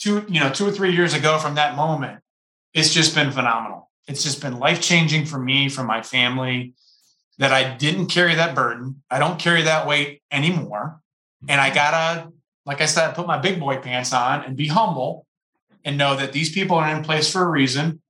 two, 0.00 0.24
you 0.28 0.40
know, 0.40 0.50
two 0.50 0.66
or 0.66 0.72
three 0.72 0.92
years 0.92 1.14
ago 1.14 1.38
from 1.38 1.54
that 1.54 1.76
moment, 1.76 2.20
it's 2.74 2.92
just 2.92 3.14
been 3.14 3.30
phenomenal. 3.30 3.90
It's 4.08 4.22
just 4.22 4.40
been 4.40 4.58
life 4.58 4.80
changing 4.80 5.26
for 5.26 5.38
me, 5.38 5.68
for 5.68 5.84
my 5.84 6.02
family, 6.02 6.74
that 7.38 7.52
I 7.52 7.76
didn't 7.76 8.06
carry 8.06 8.34
that 8.34 8.54
burden. 8.54 9.02
I 9.10 9.18
don't 9.18 9.38
carry 9.38 9.62
that 9.62 9.86
weight 9.86 10.22
anymore. 10.30 11.00
And 11.48 11.60
I 11.60 11.68
mm-hmm. 11.68 11.74
gotta, 11.74 12.32
like 12.66 12.80
I 12.80 12.86
said, 12.86 13.14
put 13.14 13.26
my 13.26 13.38
big 13.38 13.60
boy 13.60 13.78
pants 13.78 14.12
on 14.12 14.44
and 14.44 14.56
be 14.56 14.68
humble 14.68 15.26
and 15.84 15.96
know 15.96 16.16
that 16.16 16.32
these 16.32 16.50
people 16.50 16.76
are 16.76 16.94
in 16.94 17.02
place 17.02 17.30
for 17.30 17.42
a 17.42 17.48
reason. 17.48 18.02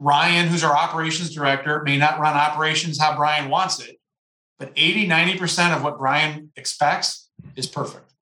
Ryan, 0.00 0.48
who's 0.48 0.64
our 0.64 0.76
operations 0.76 1.34
director, 1.34 1.82
may 1.82 1.96
not 1.96 2.18
run 2.18 2.36
operations 2.36 2.98
how 2.98 3.16
Brian 3.16 3.50
wants 3.50 3.80
it, 3.80 3.98
but 4.58 4.72
80, 4.76 5.08
90% 5.08 5.76
of 5.76 5.82
what 5.82 5.98
Brian 5.98 6.50
expects 6.56 7.30
is 7.56 7.66
perfect. 7.66 8.12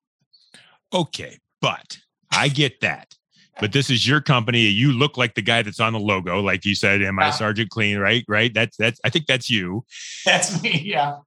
Okay. 0.92 1.38
But 1.60 1.98
I 2.32 2.48
get 2.48 2.80
that. 2.80 3.14
But 3.60 3.72
this 3.72 3.90
is 3.90 4.08
your 4.08 4.20
company. 4.20 4.62
You 4.62 4.92
look 4.92 5.16
like 5.16 5.34
the 5.34 5.42
guy 5.42 5.62
that's 5.62 5.78
on 5.78 5.92
the 5.92 6.00
logo, 6.00 6.40
like 6.40 6.64
you 6.64 6.74
said, 6.74 7.02
"Am 7.02 7.18
I 7.18 7.30
Sergeant 7.30 7.70
Clean?" 7.70 7.98
Right, 7.98 8.24
right. 8.26 8.52
That's 8.52 8.76
that's. 8.76 8.98
I 9.04 9.10
think 9.10 9.26
that's 9.26 9.50
you. 9.50 9.84
That's 10.24 10.62
me. 10.62 10.82
Yeah. 10.84 11.18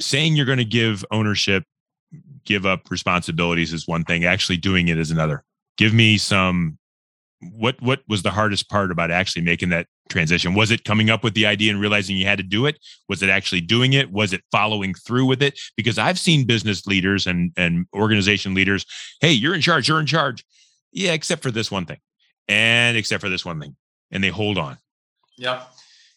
Saying 0.00 0.36
you're 0.36 0.46
going 0.46 0.58
to 0.58 0.64
give 0.64 1.04
ownership, 1.10 1.64
give 2.44 2.66
up 2.66 2.90
responsibilities 2.90 3.72
is 3.72 3.88
one 3.88 4.04
thing. 4.04 4.24
Actually 4.24 4.58
doing 4.58 4.88
it 4.88 4.98
is 4.98 5.10
another. 5.10 5.44
Give 5.78 5.94
me 5.94 6.18
some 6.18 6.78
what 7.40 7.80
what 7.80 8.02
was 8.08 8.22
the 8.22 8.30
hardest 8.30 8.68
part 8.68 8.90
about 8.90 9.10
actually 9.10 9.42
making 9.42 9.70
that 9.70 9.86
transition? 10.08 10.54
Was 10.54 10.70
it 10.70 10.84
coming 10.84 11.10
up 11.10 11.24
with 11.24 11.34
the 11.34 11.46
idea 11.46 11.70
and 11.72 11.80
realizing 11.80 12.16
you 12.16 12.26
had 12.26 12.38
to 12.38 12.44
do 12.44 12.66
it? 12.66 12.78
Was 13.08 13.22
it 13.22 13.30
actually 13.30 13.60
doing 13.60 13.92
it? 13.92 14.10
Was 14.10 14.32
it 14.32 14.42
following 14.50 14.94
through 14.94 15.26
with 15.26 15.42
it? 15.42 15.58
Because 15.76 15.98
i've 15.98 16.18
seen 16.18 16.46
business 16.46 16.86
leaders 16.86 17.26
and 17.26 17.52
and 17.56 17.86
organization 17.94 18.54
leaders 18.54 18.84
hey 19.20 19.32
you're 19.32 19.54
in 19.54 19.60
charge 19.60 19.88
you're 19.88 20.00
in 20.00 20.06
charge. 20.06 20.44
Yeah 20.92 21.12
except 21.12 21.42
for 21.42 21.50
this 21.50 21.70
one 21.70 21.86
thing 21.86 21.98
and 22.48 22.96
except 22.96 23.20
for 23.20 23.28
this 23.28 23.44
one 23.44 23.60
thing 23.60 23.76
and 24.10 24.22
they 24.22 24.28
hold 24.28 24.58
on. 24.58 24.78
Yep. 25.38 25.68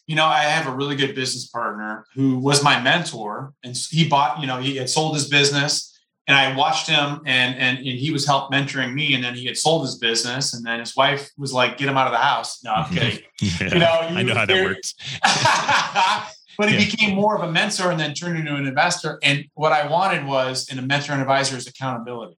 You 0.06 0.14
know 0.16 0.26
i 0.26 0.42
have 0.42 0.66
a 0.66 0.74
really 0.74 0.96
good 0.96 1.14
business 1.14 1.46
partner 1.46 2.06
who 2.14 2.38
was 2.38 2.62
my 2.62 2.80
mentor 2.80 3.52
and 3.64 3.76
he 3.90 4.08
bought 4.08 4.40
you 4.40 4.46
know 4.46 4.58
he 4.58 4.76
had 4.76 4.88
sold 4.88 5.14
his 5.14 5.28
business 5.28 5.95
and 6.26 6.36
I 6.36 6.56
watched 6.56 6.88
him 6.88 7.20
and, 7.24 7.56
and, 7.56 7.78
and 7.78 7.86
he 7.86 8.10
was 8.10 8.26
help 8.26 8.50
mentoring 8.50 8.94
me. 8.94 9.14
And 9.14 9.22
then 9.22 9.34
he 9.34 9.46
had 9.46 9.56
sold 9.56 9.82
his 9.82 9.96
business. 9.96 10.54
And 10.54 10.66
then 10.66 10.80
his 10.80 10.96
wife 10.96 11.30
was 11.38 11.52
like, 11.52 11.78
get 11.78 11.88
him 11.88 11.96
out 11.96 12.06
of 12.06 12.12
the 12.12 12.18
house. 12.18 12.64
No, 12.64 12.72
I'm 12.72 12.92
kidding. 12.94 13.20
yeah, 13.40 13.72
you 13.72 13.78
know, 13.78 13.98
I 14.00 14.22
know 14.22 14.34
how 14.34 14.46
that 14.46 14.64
works. 14.64 14.94
but 16.58 16.68
he 16.68 16.76
yeah. 16.76 16.84
became 16.84 17.14
more 17.14 17.36
of 17.36 17.48
a 17.48 17.52
mentor 17.52 17.92
and 17.92 18.00
then 18.00 18.12
turned 18.12 18.38
into 18.38 18.56
an 18.56 18.66
investor. 18.66 19.20
And 19.22 19.44
what 19.54 19.72
I 19.72 19.86
wanted 19.86 20.26
was 20.26 20.68
in 20.70 20.78
a 20.80 20.82
mentor 20.82 21.12
and 21.12 21.22
advisor 21.22 21.56
is 21.56 21.68
accountability. 21.68 22.36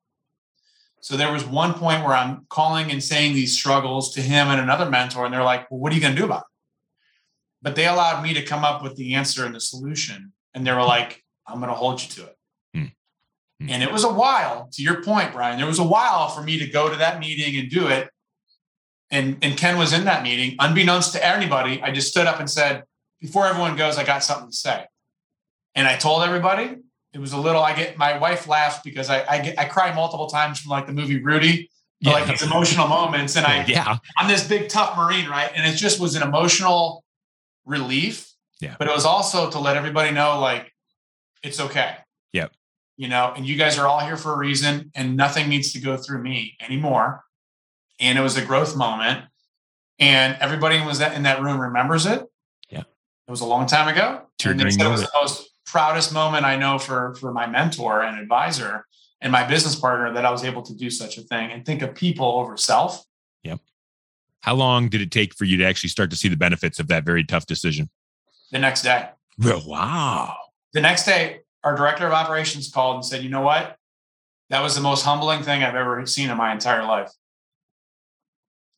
So 1.00 1.16
there 1.16 1.32
was 1.32 1.46
one 1.46 1.74
point 1.74 2.04
where 2.04 2.14
I'm 2.14 2.44
calling 2.50 2.90
and 2.90 3.02
saying 3.02 3.32
these 3.32 3.56
struggles 3.56 4.12
to 4.14 4.20
him 4.20 4.48
and 4.48 4.60
another 4.60 4.90
mentor, 4.90 5.24
and 5.24 5.32
they're 5.32 5.44
like, 5.44 5.70
well, 5.70 5.80
what 5.80 5.92
are 5.92 5.94
you 5.94 6.00
going 6.00 6.14
to 6.14 6.18
do 6.18 6.26
about 6.26 6.40
it? 6.40 6.46
But 7.62 7.76
they 7.76 7.86
allowed 7.86 8.22
me 8.22 8.34
to 8.34 8.42
come 8.42 8.64
up 8.64 8.82
with 8.82 8.96
the 8.96 9.14
answer 9.14 9.46
and 9.46 9.54
the 9.54 9.60
solution. 9.60 10.32
And 10.54 10.66
they 10.66 10.72
were 10.72 10.82
like, 10.82 11.24
I'm 11.46 11.60
going 11.60 11.70
to 11.70 11.76
hold 11.76 12.02
you 12.02 12.08
to 12.08 12.24
it. 12.24 12.37
Mm-hmm. 13.60 13.72
And 13.72 13.82
it 13.82 13.92
was 13.92 14.04
a 14.04 14.12
while, 14.12 14.68
to 14.72 14.82
your 14.82 15.02
point, 15.02 15.32
Brian, 15.32 15.58
there 15.58 15.66
was 15.66 15.80
a 15.80 15.84
while 15.84 16.28
for 16.28 16.42
me 16.42 16.58
to 16.58 16.66
go 16.66 16.88
to 16.88 16.96
that 16.96 17.18
meeting 17.18 17.58
and 17.58 17.68
do 17.68 17.88
it. 17.88 18.08
And, 19.10 19.38
and 19.42 19.56
Ken 19.56 19.78
was 19.78 19.92
in 19.92 20.04
that 20.04 20.22
meeting. 20.22 20.56
Unbeknownst 20.58 21.12
to 21.14 21.26
anybody, 21.26 21.80
I 21.82 21.90
just 21.90 22.08
stood 22.08 22.26
up 22.26 22.38
and 22.38 22.48
said, 22.48 22.84
before 23.20 23.46
everyone 23.46 23.76
goes, 23.76 23.98
I 23.98 24.04
got 24.04 24.22
something 24.22 24.50
to 24.50 24.56
say. 24.56 24.84
And 25.74 25.88
I 25.88 25.96
told 25.96 26.22
everybody, 26.22 26.76
it 27.12 27.18
was 27.18 27.32
a 27.32 27.38
little, 27.38 27.62
I 27.62 27.74
get, 27.74 27.96
my 27.96 28.18
wife 28.18 28.46
laughs 28.46 28.80
because 28.84 29.10
I, 29.10 29.24
I 29.28 29.40
get, 29.40 29.58
I 29.58 29.64
cry 29.64 29.92
multiple 29.92 30.28
times 30.28 30.60
from 30.60 30.70
like 30.70 30.86
the 30.86 30.92
movie 30.92 31.20
Rudy, 31.20 31.70
yeah. 32.00 32.12
like 32.12 32.26
these 32.26 32.42
emotional 32.42 32.86
moments. 32.86 33.36
And 33.36 33.46
I, 33.46 33.64
yeah, 33.68 33.96
I'm 34.16 34.28
this 34.28 34.46
big 34.46 34.68
tough 34.68 34.96
Marine, 34.96 35.28
right? 35.28 35.50
And 35.54 35.66
it 35.66 35.76
just 35.76 35.98
was 35.98 36.14
an 36.14 36.22
emotional 36.22 37.04
relief. 37.64 38.30
Yeah. 38.60 38.76
But 38.78 38.88
it 38.88 38.94
was 38.94 39.04
also 39.04 39.50
to 39.50 39.58
let 39.58 39.76
everybody 39.76 40.12
know, 40.12 40.38
like, 40.40 40.72
it's 41.42 41.60
okay. 41.60 41.96
You 42.98 43.08
know, 43.08 43.32
and 43.34 43.46
you 43.46 43.56
guys 43.56 43.78
are 43.78 43.86
all 43.86 44.00
here 44.00 44.16
for 44.16 44.34
a 44.34 44.36
reason 44.36 44.90
and 44.94 45.16
nothing 45.16 45.48
needs 45.48 45.72
to 45.72 45.80
go 45.80 45.96
through 45.96 46.20
me 46.20 46.56
anymore. 46.60 47.24
And 48.00 48.18
it 48.18 48.22
was 48.22 48.36
a 48.36 48.44
growth 48.44 48.76
moment. 48.76 49.24
And 50.00 50.36
everybody 50.40 50.80
was 50.80 50.98
that 50.98 51.14
in 51.14 51.22
that 51.22 51.40
room 51.40 51.60
remembers 51.60 52.06
it. 52.06 52.24
Yeah. 52.68 52.80
It 52.80 53.30
was 53.30 53.40
a 53.40 53.46
long 53.46 53.66
time 53.66 53.88
ago. 53.88 54.22
And 54.44 54.60
it 54.60 54.64
was 54.64 54.76
the 54.76 55.10
most 55.14 55.48
proudest 55.64 56.12
moment 56.12 56.44
I 56.44 56.56
know 56.56 56.78
for 56.78 57.14
for 57.14 57.32
my 57.32 57.46
mentor 57.46 58.02
and 58.02 58.18
advisor 58.18 58.84
and 59.20 59.30
my 59.30 59.46
business 59.46 59.76
partner 59.76 60.12
that 60.14 60.24
I 60.24 60.30
was 60.30 60.44
able 60.44 60.62
to 60.62 60.74
do 60.74 60.90
such 60.90 61.18
a 61.18 61.22
thing 61.22 61.50
and 61.52 61.64
think 61.64 61.82
of 61.82 61.94
people 61.94 62.26
over 62.26 62.56
self. 62.56 63.04
Yep. 63.44 63.60
How 64.40 64.54
long 64.54 64.88
did 64.88 65.00
it 65.00 65.10
take 65.10 65.34
for 65.34 65.44
you 65.44 65.56
to 65.58 65.64
actually 65.64 65.90
start 65.90 66.10
to 66.10 66.16
see 66.16 66.28
the 66.28 66.36
benefits 66.36 66.80
of 66.80 66.88
that 66.88 67.04
very 67.04 67.24
tough 67.24 67.46
decision? 67.46 67.90
The 68.50 68.58
next 68.58 68.82
day. 68.82 69.08
Wow. 69.38 70.36
The 70.72 70.80
next 70.80 71.04
day, 71.04 71.40
our 71.68 71.76
director 71.76 72.06
of 72.06 72.12
operations 72.12 72.70
called 72.70 72.96
and 72.96 73.04
said, 73.04 73.22
you 73.22 73.28
know 73.28 73.42
what? 73.42 73.76
That 74.48 74.62
was 74.62 74.74
the 74.74 74.80
most 74.80 75.04
humbling 75.04 75.42
thing 75.42 75.62
I've 75.62 75.74
ever 75.74 76.04
seen 76.06 76.30
in 76.30 76.36
my 76.36 76.52
entire 76.52 76.82
life. 76.84 77.12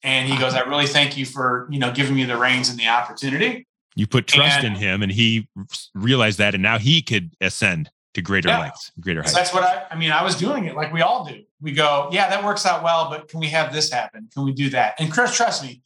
And 0.02 0.28
he 0.28 0.36
goes, 0.36 0.54
I 0.54 0.60
really 0.60 0.86
thank 0.86 1.16
you 1.16 1.24
for, 1.24 1.68
you 1.70 1.78
know, 1.78 1.92
giving 1.92 2.16
me 2.16 2.24
the 2.24 2.36
reins 2.36 2.68
and 2.68 2.78
the 2.78 2.88
opportunity. 2.88 3.66
You 3.94 4.06
put 4.06 4.26
trust 4.26 4.64
and, 4.64 4.74
in 4.74 4.74
him 4.74 5.02
and 5.02 5.12
he 5.12 5.46
realized 5.94 6.38
that 6.38 6.54
and 6.54 6.62
now 6.62 6.78
he 6.78 7.00
could 7.00 7.30
ascend 7.40 7.90
to 8.14 8.22
greater 8.22 8.48
yeah. 8.48 8.60
lengths, 8.60 8.90
greater 8.98 9.20
heights. 9.20 9.34
So 9.34 9.38
that's 9.38 9.54
what 9.54 9.62
I 9.62 9.86
I 9.92 9.96
mean, 9.96 10.10
I 10.10 10.24
was 10.24 10.34
doing 10.34 10.64
it 10.64 10.74
like 10.74 10.92
we 10.92 11.02
all 11.02 11.24
do. 11.24 11.42
We 11.60 11.72
go, 11.72 12.08
yeah, 12.10 12.28
that 12.28 12.42
works 12.42 12.66
out 12.66 12.82
well, 12.82 13.08
but 13.08 13.28
can 13.28 13.38
we 13.38 13.48
have 13.48 13.72
this 13.72 13.92
happen? 13.92 14.28
Can 14.34 14.44
we 14.44 14.52
do 14.52 14.70
that? 14.70 14.94
And 14.98 15.12
Chris, 15.12 15.36
trust 15.36 15.62
me, 15.62 15.82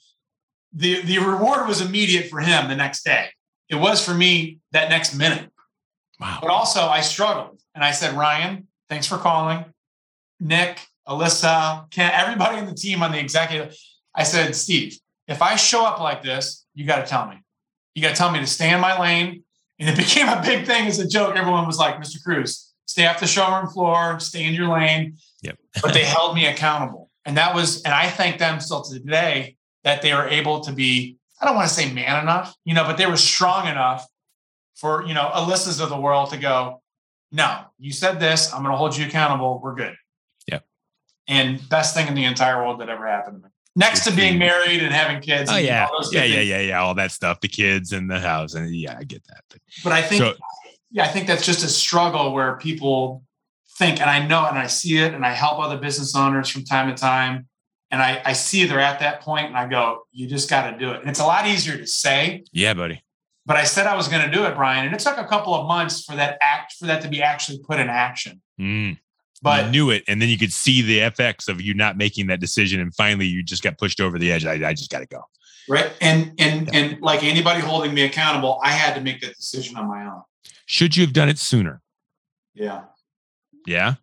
the 0.73 1.03
the 1.03 1.19
reward 1.19 1.67
was 1.69 1.83
immediate 1.83 2.31
for 2.31 2.40
him 2.40 2.69
the 2.69 2.77
next 2.77 3.05
day. 3.05 3.29
It 3.69 3.77
was 3.77 4.03
for 4.03 4.14
me 4.14 4.61
that 4.73 4.88
next 4.88 5.14
minute. 5.14 5.51
Wow. 6.20 6.38
But 6.40 6.50
also, 6.50 6.81
I 6.83 7.00
struggled. 7.00 7.61
And 7.74 7.85
I 7.85 7.90
said, 7.90 8.16
Ryan, 8.16 8.68
thanks 8.88 9.07
for 9.07 9.18
calling. 9.18 9.64
Nick, 10.40 10.81
Alyssa, 11.09 11.90
Ken, 11.90 12.11
everybody 12.14 12.59
in 12.59 12.66
the 12.66 12.74
team 12.74 13.03
on 13.03 13.12
the 13.12 13.18
executive. 13.18 13.77
I 14.14 14.22
said, 14.22 14.55
Steve, 14.55 14.98
if 15.27 15.42
I 15.42 15.57
show 15.57 15.85
up 15.85 16.00
like 16.00 16.22
this, 16.22 16.66
you 16.74 16.87
got 16.87 17.05
to 17.05 17.07
tell 17.07 17.27
me. 17.27 17.37
You 17.94 18.03
got 18.03 18.11
to 18.11 18.14
tell 18.14 18.31
me 18.31 18.40
to 18.40 18.46
stay 18.46 18.72
in 18.72 18.81
my 18.81 18.98
lane. 19.00 19.42
And 19.79 19.88
it 19.88 19.96
became 20.05 20.29
a 20.29 20.40
big 20.42 20.66
thing 20.66 20.87
as 20.87 20.98
a 20.98 21.07
joke. 21.07 21.37
Everyone 21.37 21.66
was 21.66 21.79
like, 21.79 21.96
Mr. 21.96 22.16
Krusz, 22.24 22.70
stay 22.87 23.07
off 23.07 23.20
the 23.20 23.27
showroom 23.27 23.68
floor, 23.68 24.20
stay 24.20 24.44
in 24.44 24.55
your 24.55 24.68
lane. 24.68 25.16
Yep. 25.42 25.59
but 25.83 25.94
they 25.94 26.05
held 26.05 26.35
me 26.35 26.46
accountable. 26.46 27.11
And 27.24 27.37
that 27.37 27.55
was, 27.55 27.83
and 27.83 27.94
I 27.94 28.09
thank 28.09 28.38
them 28.38 28.61
still 28.61 28.83
to 28.83 28.98
today 28.98 29.57
that 29.83 30.03
they 30.03 30.12
were 30.12 30.29
able 30.29 30.61
to 30.61 30.72
be, 30.72 31.16
I 31.40 31.46
don't 31.46 31.55
want 31.55 31.68
to 31.68 31.74
say 31.74 31.92
man 31.92 32.22
enough, 32.22 32.55
you 32.64 32.74
know, 32.74 32.85
but 32.85 32.96
they 32.96 33.07
were 33.07 33.16
strong 33.16 33.66
enough 33.66 34.07
for 34.85 35.03
you 35.07 35.14
know 35.14 35.31
Alyssa's 35.33 35.81
of 35.81 35.88
the 35.88 35.99
world 35.99 36.29
to 36.29 36.37
go, 36.37 36.83
no, 37.33 37.61
you 37.79 37.90
said 37.90 38.20
this, 38.20 38.53
I'm 38.53 38.61
going 38.61 38.73
to 38.73 38.77
hold 38.77 38.94
you 38.94 39.07
accountable. 39.07 39.59
We're 39.62 39.75
good. 39.75 39.97
Yeah. 40.47 40.59
And 41.27 41.66
best 41.70 41.94
thing 41.94 42.07
in 42.07 42.14
the 42.14 42.25
entire 42.25 42.62
world 42.62 42.83
that 42.83 42.90
ever 42.90 43.07
happened 43.07 43.38
to 43.38 43.44
me. 43.44 43.51
Next 43.75 44.05
to 44.05 44.12
being 44.12 44.37
married 44.37 44.83
and 44.83 44.92
having 44.92 45.23
kids. 45.23 45.51
Oh 45.51 45.57
yeah, 45.57 45.88
yeah, 46.12 46.25
yeah, 46.25 46.40
yeah, 46.40 46.61
yeah. 46.61 46.81
All 46.83 46.94
that 46.97 47.12
stuff, 47.12 47.40
the 47.40 47.49
kids 47.49 47.92
and 47.92 48.11
the 48.11 48.20
house, 48.20 48.53
and 48.53 48.77
yeah, 48.77 48.94
I 48.99 49.05
get 49.05 49.25
that. 49.29 49.42
But, 49.49 49.61
but 49.85 49.92
I 49.92 50.03
think, 50.03 50.20
so, 50.20 50.35
yeah, 50.90 51.05
I 51.05 51.09
think 51.09 51.27
that's 51.29 51.47
just 51.47 51.64
a 51.64 51.68
struggle 51.68 52.35
where 52.35 52.57
people 52.59 53.25
think, 53.79 54.03
and 54.03 54.11
I 54.11 54.25
know, 54.27 54.44
and 54.47 54.59
I 54.59 54.66
see 54.66 54.99
it, 54.99 55.14
and 55.14 55.25
I 55.25 55.33
help 55.33 55.61
other 55.61 55.79
business 55.79 56.14
owners 56.14 56.51
from 56.51 56.64
time 56.64 56.94
to 56.94 56.94
time, 56.94 57.49
and 57.90 58.03
I, 58.03 58.20
I 58.23 58.35
see 58.35 58.66
they're 58.66 58.81
at 58.81 59.01
that 59.01 59.23
point, 59.23 59.47
and 59.47 59.57
I 59.57 59.66
go, 59.66 60.07
you 60.12 60.27
just 60.27 60.51
got 60.51 60.70
to 60.70 60.79
do 60.79 60.90
it. 60.90 61.01
And 61.01 61.09
it's 61.09 61.20
a 61.20 61.27
lot 61.27 61.47
easier 61.47 61.79
to 61.79 61.87
say. 61.87 62.44
Yeah, 62.53 62.75
buddy. 62.75 63.03
But 63.46 63.57
I 63.57 63.64
said 63.64 63.87
I 63.87 63.94
was 63.94 64.09
going 64.09 64.24
to 64.24 64.30
do 64.30 64.44
it, 64.44 64.57
Brian, 64.57 64.87
and 64.87 64.94
it 64.94 65.00
took 65.00 65.18
a 65.18 65.24
couple 65.24 65.54
of 65.54 65.66
months 65.66 66.04
for 66.04 66.16
that 66.16 66.38
act 66.40 66.74
for 66.74 66.87
that 66.87 67.02
to 67.02 67.09
be 67.09 67.22
actually 67.22 67.59
put 67.59 67.78
in 67.78 67.88
action. 67.88 68.40
Mm. 68.59 68.98
But 69.42 69.66
you 69.66 69.70
knew 69.70 69.90
it, 69.90 70.04
and 70.09 70.22
then 70.22 70.30
you 70.30 70.38
could 70.38 70.52
see 70.52 70.80
the 70.80 71.00
effects 71.00 71.48
of 71.48 71.61
you 71.61 71.74
not 71.74 71.98
making 71.98 72.28
that 72.28 72.40
decision, 72.40 72.80
and 72.80 72.94
finally 72.94 73.26
you 73.26 73.42
just 73.42 73.62
got 73.62 73.76
pushed 73.76 74.00
over 74.00 74.18
the 74.18 74.33
edge. 74.33 74.46
I, 74.46 74.68
I 74.68 74.72
just 74.72 74.90
got 74.90 75.00
to 75.00 75.07
go. 75.07 75.20
Right, 75.68 75.92
and 76.00 76.33
and 76.38 76.68
yeah. 76.72 76.78
and 76.78 77.02
like 77.02 77.22
anybody 77.22 77.61
holding 77.61 77.92
me 77.92 78.02
accountable, 78.02 78.59
I 78.62 78.70
had 78.70 78.94
to 78.94 79.02
make 79.02 79.20
that 79.20 79.37
decision 79.37 79.76
on 79.76 79.88
my 79.88 80.07
own. 80.07 80.22
Should 80.66 80.96
you 80.96 81.04
have 81.04 81.12
done 81.12 81.28
it 81.28 81.38
sooner? 81.38 81.83
Yeah. 82.54 82.85
Yeah. 83.66 83.94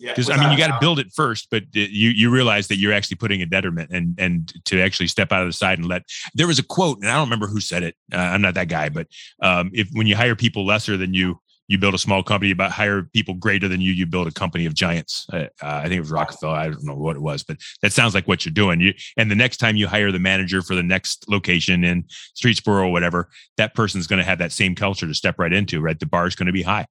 Because 0.00 0.28
I 0.28 0.36
mean, 0.36 0.50
you 0.50 0.58
got 0.58 0.68
to 0.68 0.78
build 0.80 0.98
it 0.98 1.12
first, 1.12 1.48
but 1.50 1.64
you 1.72 2.10
you 2.10 2.30
realize 2.30 2.68
that 2.68 2.76
you're 2.76 2.92
actually 2.92 3.16
putting 3.16 3.42
a 3.42 3.46
detriment, 3.46 3.90
and 3.90 4.14
and 4.18 4.52
to 4.66 4.80
actually 4.80 5.08
step 5.08 5.32
out 5.32 5.42
of 5.42 5.48
the 5.48 5.52
side 5.52 5.78
and 5.78 5.88
let. 5.88 6.02
There 6.34 6.46
was 6.46 6.58
a 6.58 6.64
quote, 6.64 6.98
and 6.98 7.08
I 7.08 7.14
don't 7.14 7.26
remember 7.26 7.46
who 7.46 7.60
said 7.60 7.82
it. 7.82 7.96
Uh, 8.12 8.18
I'm 8.18 8.42
not 8.42 8.54
that 8.54 8.68
guy, 8.68 8.88
but 8.88 9.06
um, 9.40 9.70
if 9.72 9.88
when 9.92 10.06
you 10.06 10.16
hire 10.16 10.34
people 10.34 10.66
lesser 10.66 10.96
than 10.96 11.14
you, 11.14 11.38
you 11.68 11.78
build 11.78 11.94
a 11.94 11.98
small 11.98 12.22
company. 12.22 12.50
About 12.50 12.72
hire 12.72 13.02
people 13.02 13.34
greater 13.34 13.68
than 13.68 13.80
you, 13.80 13.92
you 13.92 14.06
build 14.06 14.26
a 14.26 14.32
company 14.32 14.66
of 14.66 14.74
giants. 14.74 15.26
Uh, 15.32 15.46
uh, 15.62 15.80
I 15.82 15.82
think 15.82 15.94
it 15.94 16.00
was 16.00 16.10
Rockefeller. 16.10 16.54
I 16.54 16.68
don't 16.68 16.84
know 16.84 16.94
what 16.94 17.16
it 17.16 17.22
was, 17.22 17.42
but 17.42 17.58
that 17.82 17.92
sounds 17.92 18.14
like 18.14 18.28
what 18.28 18.44
you're 18.44 18.52
doing. 18.52 18.80
You 18.80 18.94
and 19.16 19.30
the 19.30 19.36
next 19.36 19.58
time 19.58 19.76
you 19.76 19.86
hire 19.86 20.12
the 20.12 20.18
manager 20.18 20.60
for 20.60 20.74
the 20.74 20.82
next 20.82 21.28
location 21.28 21.84
in 21.84 22.04
Streetsboro 22.36 22.86
or 22.86 22.92
whatever, 22.92 23.28
that 23.56 23.74
person's 23.74 24.06
going 24.06 24.18
to 24.18 24.24
have 24.24 24.38
that 24.38 24.52
same 24.52 24.74
culture 24.74 25.06
to 25.06 25.14
step 25.14 25.38
right 25.38 25.52
into. 25.52 25.80
Right, 25.80 25.98
the 25.98 26.06
bar 26.06 26.26
is 26.26 26.34
going 26.34 26.46
to 26.46 26.52
be 26.52 26.62
high. 26.62 26.86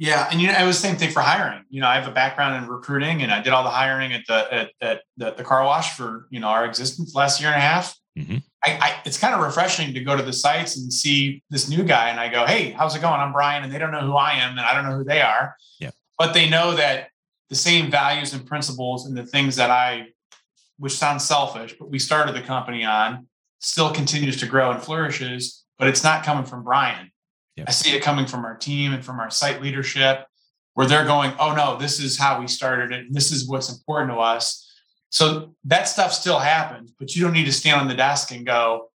Yeah, 0.00 0.28
and 0.30 0.40
you 0.40 0.46
know, 0.46 0.58
it 0.58 0.64
was 0.64 0.80
the 0.80 0.88
same 0.88 0.96
thing 0.96 1.10
for 1.10 1.20
hiring. 1.20 1.62
You 1.68 1.82
know, 1.82 1.86
I 1.86 1.96
have 1.96 2.08
a 2.08 2.10
background 2.10 2.64
in 2.64 2.70
recruiting, 2.70 3.20
and 3.20 3.30
I 3.30 3.42
did 3.42 3.52
all 3.52 3.62
the 3.62 3.68
hiring 3.68 4.14
at 4.14 4.22
the 4.26 4.48
at, 4.50 4.70
at 4.80 5.02
the, 5.18 5.32
the, 5.32 5.44
car 5.44 5.62
wash 5.62 5.94
for 5.94 6.26
you 6.30 6.40
know 6.40 6.46
our 6.46 6.64
existence 6.64 7.14
last 7.14 7.38
year 7.38 7.50
and 7.50 7.58
a 7.58 7.60
half. 7.60 7.94
Mm-hmm. 8.18 8.38
I, 8.64 8.78
I, 8.80 9.02
it's 9.04 9.18
kind 9.18 9.34
of 9.34 9.42
refreshing 9.42 9.92
to 9.92 10.00
go 10.02 10.16
to 10.16 10.22
the 10.22 10.32
sites 10.32 10.78
and 10.78 10.90
see 10.90 11.42
this 11.50 11.68
new 11.68 11.82
guy, 11.82 12.08
and 12.08 12.18
I 12.18 12.30
go, 12.30 12.46
"Hey, 12.46 12.70
how's 12.70 12.96
it 12.96 13.02
going? 13.02 13.20
I'm 13.20 13.34
Brian," 13.34 13.62
and 13.62 13.70
they 13.70 13.76
don't 13.76 13.90
know 13.90 14.00
who 14.00 14.14
I 14.14 14.32
am, 14.36 14.52
and 14.52 14.60
I 14.60 14.74
don't 14.74 14.88
know 14.88 14.96
who 14.96 15.04
they 15.04 15.20
are. 15.20 15.54
Yeah, 15.78 15.90
but 16.18 16.32
they 16.32 16.48
know 16.48 16.74
that 16.76 17.08
the 17.50 17.54
same 17.54 17.90
values 17.90 18.32
and 18.32 18.46
principles 18.46 19.04
and 19.04 19.14
the 19.14 19.26
things 19.26 19.56
that 19.56 19.70
I, 19.70 20.06
which 20.78 20.94
sounds 20.94 21.26
selfish, 21.26 21.74
but 21.78 21.90
we 21.90 21.98
started 21.98 22.34
the 22.34 22.40
company 22.40 22.86
on, 22.86 23.26
still 23.58 23.92
continues 23.92 24.38
to 24.38 24.46
grow 24.46 24.70
and 24.70 24.82
flourishes. 24.82 25.62
But 25.78 25.88
it's 25.88 26.02
not 26.02 26.24
coming 26.24 26.44
from 26.44 26.64
Brian 26.64 27.09
Yep. 27.60 27.68
I 27.68 27.72
see 27.72 27.94
it 27.94 28.02
coming 28.02 28.26
from 28.26 28.44
our 28.46 28.56
team 28.56 28.94
and 28.94 29.04
from 29.04 29.20
our 29.20 29.30
site 29.30 29.60
leadership 29.60 30.26
where 30.74 30.86
they're 30.86 31.04
going, 31.04 31.32
oh 31.38 31.54
no, 31.54 31.76
this 31.76 32.00
is 32.00 32.18
how 32.18 32.40
we 32.40 32.48
started 32.48 32.90
it. 32.90 33.06
And 33.06 33.14
this 33.14 33.30
is 33.30 33.46
what's 33.46 33.70
important 33.70 34.12
to 34.12 34.16
us. 34.16 34.66
So 35.10 35.54
that 35.64 35.88
stuff 35.88 36.12
still 36.12 36.38
happens, 36.38 36.92
but 36.98 37.14
you 37.14 37.22
don't 37.22 37.34
need 37.34 37.44
to 37.44 37.52
stand 37.52 37.80
on 37.80 37.88
the 37.88 37.94
desk 37.94 38.30
and 38.32 38.46
go, 38.46 38.90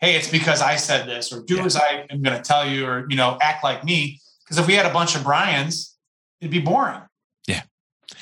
hey, 0.00 0.16
it's 0.16 0.28
because 0.28 0.60
I 0.60 0.74
said 0.76 1.06
this, 1.06 1.32
or 1.32 1.42
do 1.42 1.56
yeah. 1.56 1.64
as 1.66 1.76
I 1.76 2.06
am 2.10 2.22
going 2.22 2.36
to 2.36 2.42
tell 2.42 2.66
you, 2.66 2.86
or, 2.86 3.06
you 3.08 3.16
know, 3.16 3.38
act 3.40 3.62
like 3.62 3.84
me. 3.84 4.18
Because 4.42 4.58
if 4.58 4.66
we 4.66 4.74
had 4.74 4.86
a 4.86 4.92
bunch 4.92 5.14
of 5.14 5.22
Brian's, 5.22 5.96
it'd 6.40 6.50
be 6.50 6.58
boring. 6.58 7.02
Yeah. 7.46 7.62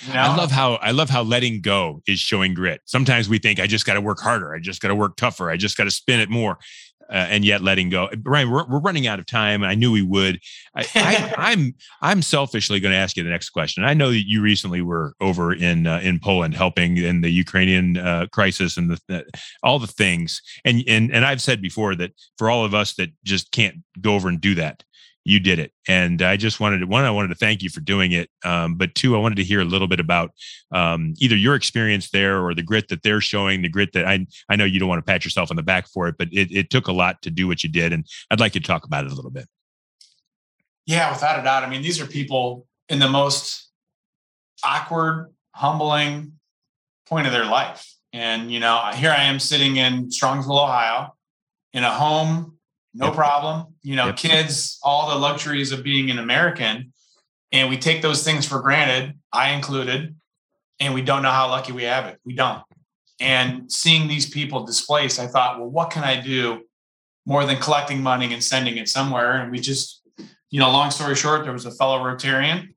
You 0.07 0.13
know? 0.13 0.21
I 0.21 0.37
love 0.37 0.51
how 0.51 0.75
I 0.75 0.91
love 0.91 1.09
how 1.09 1.23
letting 1.23 1.63
go 1.63 2.03
is 2.07 2.19
showing 2.19 2.53
grit. 2.53 2.83
Sometimes 2.85 3.29
we 3.29 3.39
think 3.39 3.59
I 3.59 3.67
just 3.67 3.87
got 3.87 3.95
to 3.95 4.03
work 4.03 4.21
harder. 4.21 4.53
I 4.53 4.59
just 4.59 4.83
got 4.83 4.89
to 4.89 4.95
work 4.95 5.17
tougher. 5.17 5.49
I 5.49 5.57
just 5.57 5.79
got 5.79 5.85
to 5.85 5.91
spin 5.91 6.21
it 6.21 6.29
more 6.29 6.59
uh, 7.11 7.27
and 7.29 7.45
yet 7.45 7.63
letting 7.63 7.89
go. 7.89 8.09
Brian, 8.19 8.51
we're, 8.51 8.67
we're 8.67 8.81
running 8.81 9.07
out 9.07 9.19
of 9.19 9.27
time, 9.27 9.65
I 9.65 9.75
knew 9.75 9.91
we 9.93 10.03
would. 10.03 10.41
I, 10.75 10.87
am 10.95 11.35
I'm, 11.39 11.75
I'm 12.03 12.23
selfishly 12.23 12.81
going 12.81 12.93
to 12.93 12.99
ask 12.99 13.17
you 13.17 13.23
the 13.23 13.31
next 13.31 13.51
question. 13.51 13.85
I 13.85 13.95
know 13.95 14.11
that 14.11 14.29
you 14.29 14.43
recently 14.43 14.83
were 14.83 15.15
over 15.21 15.53
in 15.53 15.87
uh, 15.87 16.01
in 16.03 16.19
Poland 16.19 16.55
helping 16.55 16.97
in 16.97 17.21
the 17.21 17.31
Ukrainian 17.31 17.97
uh, 17.97 18.27
crisis 18.33 18.77
and 18.77 18.91
the, 19.09 19.25
all 19.63 19.79
the 19.79 19.87
things. 19.87 20.43
And 20.65 20.83
and 20.87 21.13
and 21.13 21.25
I've 21.25 21.43
said 21.43 21.63
before 21.63 21.95
that 21.97 22.13
for 22.37 22.51
all 22.51 22.65
of 22.65 22.75
us 22.75 22.95
that 22.95 23.11
just 23.25 23.53
can't 23.53 23.77
go 24.01 24.15
over 24.15 24.29
and 24.29 24.41
do 24.41 24.55
that, 24.57 24.85
you 25.25 25.41
did 25.41 25.59
it. 25.59 25.73
And 25.87 26.23
I 26.23 26.37
just 26.37 26.59
wanted 26.59 26.79
to, 26.79 26.87
one, 26.87 27.05
I 27.05 27.11
wanted 27.11 27.29
to 27.29 27.35
thank 27.35 27.63
you 27.63 27.69
for 27.69 27.81
doing 27.81 28.13
it. 28.13 28.31
Um, 28.45 28.77
but 28.77 28.95
two, 28.95 29.15
I 29.15 29.19
wanted 29.19 29.37
to 29.37 29.45
hear 29.45 29.61
a 29.61 29.65
little 29.65 29.89
bit 29.89 30.01
about 30.01 30.31
um, 30.73 31.15
either 31.19 31.37
your 31.37 31.55
experience 31.55 32.11
there 32.11 32.41
or 32.41 32.55
the 32.55 32.63
grit 32.63 32.89
that 32.89 33.03
they're 33.03 33.21
showing, 33.21 33.61
the 33.63 33.69
grit 33.69 33.93
that 33.93 34.07
I, 34.07 34.27
I 34.49 34.57
know 34.57 34.65
you 34.65 34.81
don't 34.81 34.89
want 34.89 35.05
to 35.05 35.11
pat 35.11 35.25
yourself 35.25 35.51
on 35.51 35.57
the 35.57 35.63
back 35.63 35.87
for 35.87 36.09
it, 36.09 36.17
but 36.19 36.29
it, 36.33 36.51
it 36.51 36.71
took 36.71 36.89
a 36.89 36.93
lot 36.93 37.21
to 37.23 37.31
do 37.31 37.47
what 37.47 37.63
you 37.63 37.69
did. 37.69 37.93
And 37.93 38.07
I'd 38.31 38.41
like 38.41 38.55
you 38.55 38.61
to 38.61 38.67
talk 38.67 38.85
about 38.85 39.05
it 39.05 39.13
a 39.13 39.15
little 39.15 39.31
bit. 39.31 39.47
Yeah, 40.87 41.13
without 41.13 41.39
a 41.39 41.43
doubt. 41.43 41.65
I 41.65 41.69
mean, 41.69 41.83
these 41.83 42.01
are 42.01 42.07
people 42.07 42.67
in 42.89 42.99
the 42.99 43.09
most 43.09 43.69
awkward, 44.65 45.35
humbling 45.55 46.33
point 47.07 47.27
of 47.27 47.33
their 47.33 47.45
life. 47.45 47.95
And, 48.13 48.51
you 48.51 48.61
know, 48.61 48.91
here 48.95 49.11
I 49.11 49.25
am 49.25 49.39
sitting 49.39 49.77
in 49.77 50.09
Strongsville, 50.09 50.63
Ohio, 50.63 51.15
in 51.75 51.85
a 51.85 51.91
home 51.91 52.58
no 52.99 53.07
yep. 53.07 53.15
problem. 53.15 53.75
You 53.83 53.97
know, 53.97 54.07
yep. 54.07 54.17
kids, 54.17 54.79
all 54.83 55.09
the 55.09 55.15
luxuries 55.15 55.71
of 55.71 55.83
being 55.85 56.11
an 56.11 56.19
American. 56.19 56.93
And 57.53 57.71
we 57.71 57.79
take 57.79 58.03
those 58.03 58.25
things 58.25 58.47
for 58.47 58.61
granted, 58.61 59.17
I 59.33 59.53
included, 59.53 60.15
and 60.81 60.93
we 60.93 61.01
don't 61.01 61.23
know 61.23 61.31
how 61.31 61.49
lucky 61.49 61.73
we 61.73 61.85
have 61.85 62.07
it. 62.07 62.19
We 62.25 62.35
don't. 62.35 62.63
And 63.21 63.71
seeing 63.73 64.09
these 64.09 64.29
people 64.29 64.65
displaced, 64.65 65.19
I 65.19 65.29
thought, 65.29 65.59
well, 65.59 65.69
what 65.69 65.91
can 65.91 66.05
I 66.05 66.21
do 66.21 66.63
more 67.25 67.47
than 67.47 67.57
collecting 67.59 68.03
money 68.03 68.33
and 68.35 68.43
sending 68.43 68.77
it 68.77 68.89
somewhere? 68.89 69.41
And 69.41 69.51
we 69.51 69.61
just, 69.61 70.03
you 70.51 70.61
know, 70.61 70.71
long 70.71 70.91
story 70.91 71.15
short, 71.15 71.45
there 71.45 71.53
was 71.53 71.67
a 71.67 71.71
fellow 71.71 71.99
Rotarian. 72.01 72.75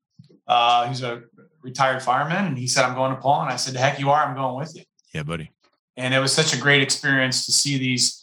Uh, 0.47 0.87
he's 0.87 1.01
a 1.01 1.23
retired 1.61 2.01
fireman, 2.01 2.45
and 2.45 2.57
he 2.57 2.67
said, 2.67 2.85
I'm 2.85 2.95
going 2.95 3.13
to 3.15 3.19
Poland. 3.19 3.51
I 3.51 3.55
said, 3.55 3.73
the 3.73 3.79
heck, 3.79 3.99
you 3.99 4.11
are. 4.11 4.23
I'm 4.23 4.35
going 4.35 4.55
with 4.55 4.75
you. 4.75 4.83
Yeah, 5.13 5.23
buddy. 5.23 5.51
And 5.97 6.13
it 6.13 6.19
was 6.19 6.31
such 6.31 6.53
a 6.53 6.57
great 6.57 6.81
experience 6.81 7.45
to 7.47 7.51
see 7.51 7.77
these 7.77 8.20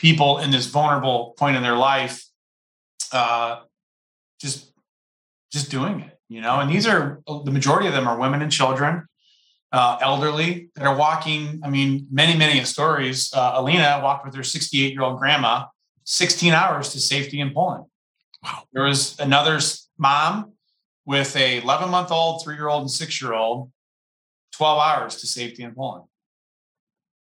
people 0.00 0.38
in 0.38 0.50
this 0.50 0.66
vulnerable 0.66 1.34
point 1.38 1.56
in 1.56 1.62
their 1.62 1.76
life 1.76 2.24
uh, 3.12 3.60
just 4.40 4.72
just 5.52 5.70
doing 5.70 6.00
it 6.00 6.20
you 6.30 6.40
know? 6.40 6.60
And 6.60 6.70
these 6.70 6.86
are 6.86 7.20
the 7.26 7.50
majority 7.50 7.88
of 7.88 7.92
them 7.92 8.08
are 8.08 8.18
women 8.18 8.40
and 8.40 8.50
children 8.50 9.06
uh, 9.72 9.98
elderly 10.00 10.70
that 10.74 10.84
are 10.84 10.96
walking 10.96 11.60
i 11.62 11.70
mean 11.70 12.04
many 12.10 12.36
many 12.36 12.64
stories 12.64 13.32
uh, 13.34 13.52
alina 13.54 14.00
walked 14.02 14.24
with 14.24 14.34
her 14.34 14.42
68 14.42 14.92
year 14.92 15.02
old 15.02 15.16
grandma 15.20 15.64
16 16.04 16.52
hours 16.52 16.88
to 16.92 16.98
safety 16.98 17.38
in 17.38 17.52
poland. 17.52 17.84
Wow. 18.42 18.62
There 18.72 18.82
was 18.84 19.18
another 19.20 19.60
mom 19.98 20.54
with 21.04 21.36
a 21.36 21.60
11 21.60 21.88
month 21.90 22.10
old 22.10 22.42
three 22.42 22.56
year 22.56 22.68
old 22.68 22.82
and 22.82 22.90
six 22.90 23.20
year 23.22 23.32
old 23.32 23.70
12 24.56 24.80
hours 24.80 25.16
to 25.16 25.26
safety 25.26 25.62
in 25.62 25.74
poland. 25.74 26.06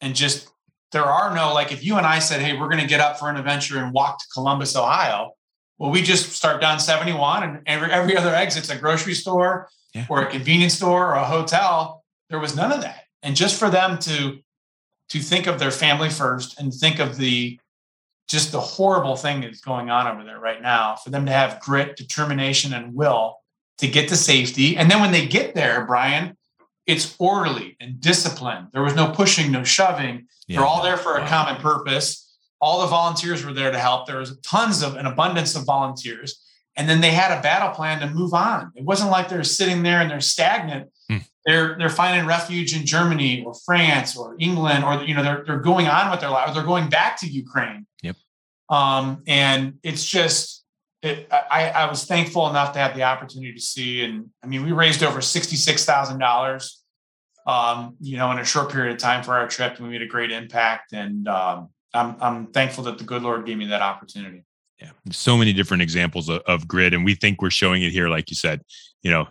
And 0.00 0.16
just 0.16 0.51
there 0.92 1.04
are 1.04 1.34
no 1.34 1.52
like 1.52 1.72
if 1.72 1.84
you 1.84 1.96
and 1.96 2.06
I 2.06 2.18
said, 2.18 2.40
hey, 2.40 2.56
we're 2.56 2.68
going 2.68 2.80
to 2.80 2.86
get 2.86 3.00
up 3.00 3.18
for 3.18 3.28
an 3.30 3.36
adventure 3.36 3.78
and 3.78 3.92
walk 3.92 4.18
to 4.18 4.26
Columbus, 4.32 4.76
Ohio. 4.76 5.32
Well, 5.78 5.90
we 5.90 6.02
just 6.02 6.32
start 6.32 6.60
down 6.60 6.78
71 6.78 7.42
and 7.42 7.62
every, 7.66 7.90
every 7.90 8.16
other 8.16 8.34
exit's 8.34 8.70
a 8.70 8.76
grocery 8.76 9.14
store 9.14 9.68
yeah. 9.94 10.06
or 10.08 10.22
a 10.22 10.30
convenience 10.30 10.74
store 10.74 11.08
or 11.08 11.14
a 11.14 11.24
hotel. 11.24 12.04
There 12.30 12.38
was 12.38 12.54
none 12.54 12.72
of 12.72 12.82
that. 12.82 13.04
And 13.22 13.34
just 13.34 13.58
for 13.58 13.70
them 13.70 13.98
to 14.00 14.38
to 15.08 15.18
think 15.18 15.46
of 15.46 15.58
their 15.58 15.70
family 15.70 16.08
first 16.08 16.58
and 16.58 16.72
think 16.72 16.98
of 16.98 17.18
the 17.18 17.58
just 18.28 18.50
the 18.50 18.60
horrible 18.60 19.16
thing 19.16 19.42
that's 19.42 19.60
going 19.60 19.90
on 19.90 20.06
over 20.06 20.24
there 20.24 20.40
right 20.40 20.62
now, 20.62 20.96
for 20.96 21.10
them 21.10 21.26
to 21.26 21.32
have 21.32 21.60
grit, 21.60 21.96
determination, 21.96 22.72
and 22.72 22.94
will 22.94 23.36
to 23.76 23.86
get 23.86 24.08
to 24.08 24.16
safety. 24.16 24.76
And 24.76 24.90
then 24.90 25.00
when 25.00 25.12
they 25.12 25.26
get 25.26 25.54
there, 25.54 25.84
Brian, 25.84 26.36
it's 26.86 27.14
orderly 27.18 27.76
and 27.78 28.00
disciplined. 28.00 28.68
There 28.72 28.82
was 28.82 28.94
no 28.94 29.12
pushing, 29.12 29.52
no 29.52 29.64
shoving. 29.64 30.28
Yeah. 30.52 30.58
They're 30.58 30.66
all 30.66 30.82
there 30.82 30.96
for 30.96 31.16
a 31.16 31.26
common 31.26 31.60
purpose. 31.60 32.36
All 32.60 32.82
the 32.82 32.86
volunteers 32.86 33.44
were 33.44 33.52
there 33.52 33.70
to 33.70 33.78
help. 33.78 34.06
There 34.06 34.18
was 34.18 34.38
tons 34.40 34.82
of 34.82 34.96
an 34.96 35.06
abundance 35.06 35.56
of 35.56 35.64
volunteers. 35.64 36.40
And 36.76 36.88
then 36.88 37.00
they 37.00 37.10
had 37.10 37.36
a 37.36 37.42
battle 37.42 37.70
plan 37.70 38.00
to 38.00 38.08
move 38.08 38.32
on. 38.32 38.72
It 38.76 38.84
wasn't 38.84 39.10
like 39.10 39.28
they're 39.28 39.44
sitting 39.44 39.82
there 39.82 40.00
and 40.00 40.10
they're 40.10 40.20
stagnant. 40.20 40.90
Hmm. 41.10 41.18
They're 41.44 41.76
they're 41.76 41.90
finding 41.90 42.26
refuge 42.26 42.74
in 42.74 42.86
Germany 42.86 43.44
or 43.44 43.52
France 43.66 44.16
or 44.16 44.36
England, 44.38 44.84
or 44.84 45.02
you 45.02 45.14
know, 45.14 45.22
they're 45.22 45.42
they're 45.44 45.60
going 45.60 45.88
on 45.88 46.10
with 46.10 46.20
their 46.20 46.30
life. 46.30 46.48
Or 46.50 46.54
they're 46.54 46.62
going 46.62 46.88
back 46.88 47.18
to 47.20 47.26
Ukraine. 47.26 47.86
Yep. 48.02 48.16
Um, 48.70 49.22
and 49.26 49.74
it's 49.82 50.04
just 50.04 50.62
it, 51.02 51.26
I, 51.30 51.70
I, 51.70 51.90
was 51.90 52.04
thankful 52.04 52.48
enough 52.48 52.72
to 52.74 52.78
have 52.78 52.94
the 52.94 53.02
opportunity 53.02 53.52
to 53.52 53.60
see. 53.60 54.04
And 54.04 54.30
I 54.42 54.46
mean, 54.46 54.64
we 54.64 54.70
raised 54.70 55.02
over 55.02 55.18
$66,000, 55.18 56.70
um, 57.46 57.96
you 58.00 58.16
know, 58.16 58.30
in 58.30 58.38
a 58.38 58.44
short 58.44 58.70
period 58.70 58.92
of 58.92 58.98
time 58.98 59.22
for 59.22 59.34
our 59.34 59.48
trip 59.48 59.76
and 59.76 59.86
we 59.86 59.92
made 59.92 60.02
a 60.02 60.06
great 60.06 60.30
impact. 60.30 60.92
And 60.92 61.28
um, 61.28 61.68
I'm, 61.94 62.16
I'm 62.20 62.46
thankful 62.46 62.84
that 62.84 62.98
the 62.98 63.04
good 63.04 63.22
Lord 63.22 63.46
gave 63.46 63.58
me 63.58 63.66
that 63.66 63.82
opportunity. 63.82 64.44
Yeah. 64.80 64.90
So 65.10 65.36
many 65.36 65.52
different 65.52 65.82
examples 65.82 66.28
of, 66.28 66.42
of 66.46 66.66
grit. 66.66 66.94
And 66.94 67.04
we 67.04 67.14
think 67.14 67.40
we're 67.40 67.50
showing 67.50 67.82
it 67.82 67.90
here. 67.92 68.08
Like 68.08 68.30
you 68.30 68.36
said, 68.36 68.62
you 69.02 69.10
know, 69.10 69.28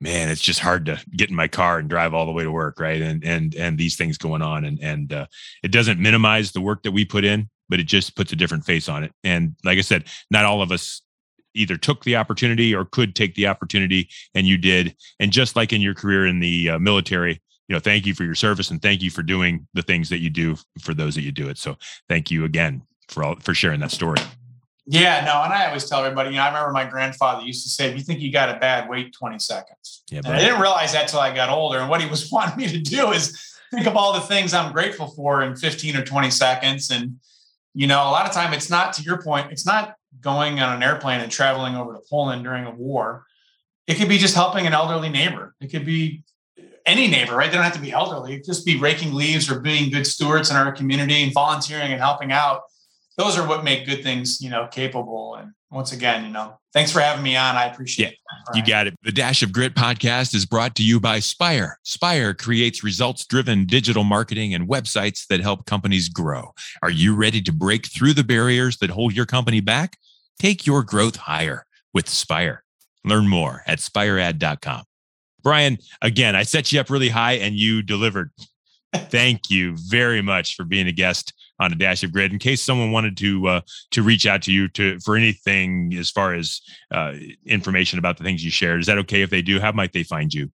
man, 0.00 0.28
it's 0.30 0.40
just 0.40 0.60
hard 0.60 0.86
to 0.86 1.02
get 1.12 1.30
in 1.30 1.36
my 1.36 1.48
car 1.48 1.78
and 1.78 1.88
drive 1.88 2.14
all 2.14 2.26
the 2.26 2.32
way 2.32 2.44
to 2.44 2.50
work. 2.50 2.80
Right. 2.80 3.00
And, 3.00 3.24
and, 3.24 3.54
and 3.54 3.78
these 3.78 3.96
things 3.96 4.18
going 4.18 4.42
on 4.42 4.64
and, 4.64 4.80
and, 4.80 5.12
uh, 5.12 5.26
it 5.62 5.72
doesn't 5.72 6.00
minimize 6.00 6.52
the 6.52 6.60
work 6.60 6.82
that 6.84 6.92
we 6.92 7.04
put 7.04 7.24
in 7.24 7.48
but 7.70 7.78
it 7.80 7.86
just 7.86 8.16
puts 8.16 8.32
a 8.32 8.36
different 8.36 8.64
face 8.64 8.88
on 8.88 9.04
it. 9.04 9.12
And 9.22 9.54
like 9.64 9.78
I 9.78 9.82
said, 9.82 10.08
not 10.30 10.44
all 10.44 10.60
of 10.60 10.72
us 10.72 11.02
either 11.54 11.76
took 11.76 12.04
the 12.04 12.16
opportunity 12.16 12.74
or 12.74 12.84
could 12.84 13.14
take 13.14 13.34
the 13.34 13.46
opportunity, 13.46 14.08
and 14.34 14.46
you 14.46 14.56
did. 14.56 14.94
And 15.18 15.32
just 15.32 15.56
like 15.56 15.72
in 15.72 15.80
your 15.80 15.94
career 15.94 16.26
in 16.26 16.40
the 16.40 16.70
uh, 16.70 16.78
military, 16.78 17.40
you 17.68 17.74
know, 17.74 17.80
thank 17.80 18.04
you 18.04 18.14
for 18.14 18.24
your 18.24 18.34
service 18.34 18.70
and 18.70 18.82
thank 18.82 19.00
you 19.00 19.10
for 19.10 19.22
doing 19.22 19.66
the 19.74 19.82
things 19.82 20.08
that 20.08 20.18
you 20.18 20.30
do 20.30 20.56
for 20.80 20.92
those 20.92 21.14
that 21.14 21.22
you 21.22 21.32
do 21.32 21.48
it. 21.48 21.56
So 21.56 21.76
thank 22.08 22.30
you 22.30 22.44
again 22.44 22.82
for 23.08 23.22
all 23.22 23.36
for 23.36 23.54
sharing 23.54 23.80
that 23.80 23.92
story. 23.92 24.20
Yeah, 24.86 25.24
no, 25.24 25.40
and 25.44 25.52
I 25.52 25.66
always 25.66 25.88
tell 25.88 26.04
everybody, 26.04 26.30
you 26.30 26.36
know, 26.36 26.42
I 26.42 26.48
remember 26.48 26.72
my 26.72 26.84
grandfather 26.84 27.46
used 27.46 27.62
to 27.62 27.70
say, 27.70 27.88
if 27.88 27.96
you 27.96 28.02
think 28.02 28.18
you 28.18 28.32
got 28.32 28.48
a 28.48 28.58
bad, 28.58 28.88
wait 28.88 29.14
20 29.14 29.38
seconds. 29.38 30.02
Yeah, 30.10 30.22
I 30.24 30.40
didn't 30.40 30.60
realize 30.60 30.92
that 30.94 31.06
till 31.06 31.20
I 31.20 31.32
got 31.32 31.48
older. 31.48 31.78
And 31.78 31.88
what 31.88 32.00
he 32.00 32.08
was 32.08 32.28
wanting 32.32 32.56
me 32.56 32.66
to 32.72 32.80
do 32.80 33.12
is 33.12 33.38
think 33.72 33.86
of 33.86 33.96
all 33.96 34.14
the 34.14 34.20
things 34.20 34.52
I'm 34.52 34.72
grateful 34.72 35.06
for 35.06 35.42
in 35.42 35.54
15 35.54 35.96
or 35.96 36.04
20 36.04 36.30
seconds. 36.30 36.90
And 36.90 37.20
you 37.72 37.86
know, 37.86 37.98
a 37.98 38.10
lot 38.10 38.26
of 38.26 38.32
time 38.32 38.52
it's 38.52 38.68
not 38.68 38.94
to 38.94 39.02
your 39.02 39.22
point, 39.22 39.52
it's 39.52 39.64
not 39.64 39.94
going 40.20 40.60
on 40.60 40.76
an 40.76 40.82
airplane 40.82 41.20
and 41.20 41.30
traveling 41.30 41.76
over 41.76 41.94
to 41.94 42.00
Poland 42.08 42.44
during 42.44 42.64
a 42.64 42.70
war. 42.70 43.26
It 43.86 43.94
could 43.94 44.08
be 44.08 44.18
just 44.18 44.34
helping 44.34 44.66
an 44.66 44.72
elderly 44.72 45.08
neighbor. 45.08 45.54
It 45.60 45.68
could 45.68 45.84
be 45.84 46.22
any 46.86 47.08
neighbor, 47.08 47.36
right? 47.36 47.50
They 47.50 47.56
don't 47.56 47.64
have 47.64 47.74
to 47.74 47.80
be 47.80 47.92
elderly. 47.92 48.34
It 48.34 48.44
just 48.44 48.66
be 48.66 48.78
raking 48.78 49.14
leaves 49.14 49.50
or 49.50 49.60
being 49.60 49.90
good 49.90 50.06
stewards 50.06 50.50
in 50.50 50.56
our 50.56 50.72
community 50.72 51.22
and 51.22 51.32
volunteering 51.32 51.92
and 51.92 52.00
helping 52.00 52.32
out. 52.32 52.62
Those 53.16 53.38
are 53.38 53.46
what 53.46 53.64
make 53.64 53.86
good 53.86 54.02
things, 54.02 54.40
you 54.40 54.50
know, 54.50 54.68
capable. 54.70 55.36
And 55.36 55.52
once 55.70 55.92
again, 55.92 56.24
you 56.24 56.30
know, 56.30 56.58
thanks 56.72 56.90
for 56.90 57.00
having 57.00 57.22
me 57.22 57.36
on. 57.36 57.54
I 57.54 57.66
appreciate 57.66 58.06
yeah, 58.06 58.54
it. 58.54 58.56
You 58.56 58.66
got 58.66 58.86
it. 58.88 58.94
The 59.02 59.12
Dash 59.12 59.42
of 59.42 59.52
Grit 59.52 59.74
podcast 59.74 60.34
is 60.34 60.44
brought 60.44 60.74
to 60.76 60.82
you 60.82 60.98
by 60.98 61.20
Spire. 61.20 61.78
Spire 61.84 62.34
creates 62.34 62.82
results 62.82 63.24
driven 63.24 63.66
digital 63.66 64.02
marketing 64.02 64.52
and 64.52 64.68
websites 64.68 65.26
that 65.28 65.40
help 65.40 65.66
companies 65.66 66.08
grow. 66.08 66.52
Are 66.82 66.90
you 66.90 67.14
ready 67.14 67.40
to 67.42 67.52
break 67.52 67.86
through 67.86 68.14
the 68.14 68.24
barriers 68.24 68.78
that 68.78 68.90
hold 68.90 69.14
your 69.14 69.26
company 69.26 69.60
back? 69.60 69.96
Take 70.40 70.66
your 70.66 70.82
growth 70.82 71.16
higher 71.16 71.66
with 71.94 72.08
Spire. 72.08 72.64
Learn 73.04 73.28
more 73.28 73.62
at 73.66 73.78
spiread.com. 73.78 74.84
Brian, 75.42 75.78
again, 76.02 76.34
I 76.34 76.42
set 76.42 76.72
you 76.72 76.80
up 76.80 76.90
really 76.90 77.08
high 77.08 77.34
and 77.34 77.54
you 77.54 77.82
delivered. 77.82 78.30
Thank 78.94 79.50
you 79.50 79.76
very 79.76 80.20
much 80.20 80.56
for 80.56 80.64
being 80.64 80.88
a 80.88 80.92
guest 80.92 81.32
on 81.60 81.72
a 81.72 81.76
dash 81.76 82.02
of 82.02 82.12
grit 82.12 82.32
in 82.32 82.38
case 82.38 82.62
someone 82.62 82.90
wanted 82.90 83.16
to 83.18 83.46
uh, 83.46 83.60
to 83.92 84.02
reach 84.02 84.26
out 84.26 84.42
to 84.42 84.52
you 84.52 84.66
to 84.68 84.98
for 85.00 85.16
anything 85.16 85.94
as 85.94 86.10
far 86.10 86.34
as 86.34 86.60
uh, 86.90 87.12
information 87.46 87.98
about 87.98 88.16
the 88.16 88.24
things 88.24 88.44
you 88.44 88.50
shared. 88.50 88.80
Is 88.80 88.86
that 88.86 88.98
okay 88.98 89.22
if 89.22 89.30
they 89.30 89.42
do? 89.42 89.60
How 89.60 89.70
might 89.70 89.92
they 89.92 90.02
find 90.02 90.32
you? 90.32 90.50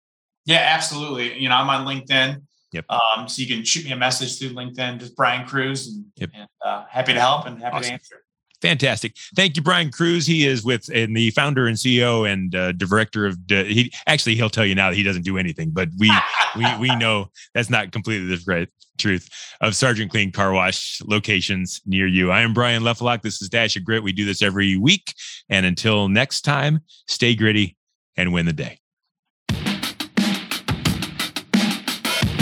Yeah 0.46 0.64
absolutely. 0.74 1.38
You 1.38 1.48
know 1.48 1.56
i'm 1.56 1.70
on 1.70 1.86
linkedin. 1.86 2.42
Yep. 2.72 2.86
Um, 2.90 3.28
so 3.28 3.40
you 3.40 3.46
can 3.46 3.64
shoot 3.64 3.84
me 3.84 3.92
a 3.92 3.96
message 3.96 4.38
through 4.38 4.50
linkedin 4.50 4.98
just 4.98 5.14
brian 5.14 5.46
krusz 5.46 5.86
and, 5.86 6.06
yep. 6.16 6.30
and 6.34 6.48
uh, 6.64 6.84
happy 6.90 7.12
to 7.12 7.20
help 7.20 7.46
and 7.46 7.62
happy 7.62 7.76
awesome. 7.76 7.88
to 7.88 7.92
answer 7.92 8.23
Fantastic. 8.64 9.14
Thank 9.36 9.56
you, 9.56 9.62
Brian 9.62 9.90
Krusz. 9.90 10.26
He 10.26 10.46
is 10.46 10.64
with 10.64 10.88
and 10.88 11.14
the 11.14 11.28
founder 11.32 11.66
and 11.66 11.76
CEO 11.76 12.26
and 12.26 12.54
uh, 12.54 12.72
director 12.72 13.26
of. 13.26 13.36
Uh, 13.52 13.64
he 13.64 13.92
actually 14.06 14.36
he'll 14.36 14.48
tell 14.48 14.64
you 14.64 14.74
now 14.74 14.88
that 14.88 14.96
he 14.96 15.02
doesn't 15.02 15.24
do 15.24 15.36
anything, 15.36 15.68
but 15.68 15.90
we 15.98 16.10
we 16.56 16.64
we 16.78 16.96
know 16.96 17.30
that's 17.52 17.68
not 17.68 17.92
completely 17.92 18.34
the 18.34 18.42
right 18.46 18.70
truth 18.96 19.28
of 19.60 19.76
Sergeant 19.76 20.10
Clean 20.10 20.32
Car 20.32 20.54
Wash 20.54 21.02
locations 21.04 21.82
near 21.84 22.06
you. 22.06 22.30
I 22.30 22.40
am 22.40 22.54
Brian 22.54 22.82
Leffelock. 22.82 23.20
This 23.20 23.42
is 23.42 23.50
Dash 23.50 23.76
of 23.76 23.84
Grit. 23.84 24.02
We 24.02 24.14
do 24.14 24.24
this 24.24 24.40
every 24.40 24.78
week, 24.78 25.12
and 25.50 25.66
until 25.66 26.08
next 26.08 26.40
time, 26.40 26.80
stay 27.06 27.34
gritty 27.34 27.76
and 28.16 28.32
win 28.32 28.46
the 28.46 28.54
day. 28.54 28.78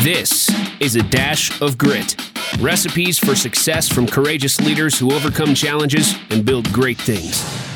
This 0.04 0.48
is 0.80 0.94
a 0.94 1.02
dash 1.02 1.61
of 1.61 1.76
grit. 1.76 2.14
Recipes 2.60 3.18
for 3.18 3.34
success 3.34 3.88
from 3.88 4.06
courageous 4.06 4.60
leaders 4.60 4.98
who 4.98 5.12
overcome 5.12 5.54
challenges 5.54 6.14
and 6.30 6.44
build 6.44 6.70
great 6.72 6.98
things. 6.98 7.71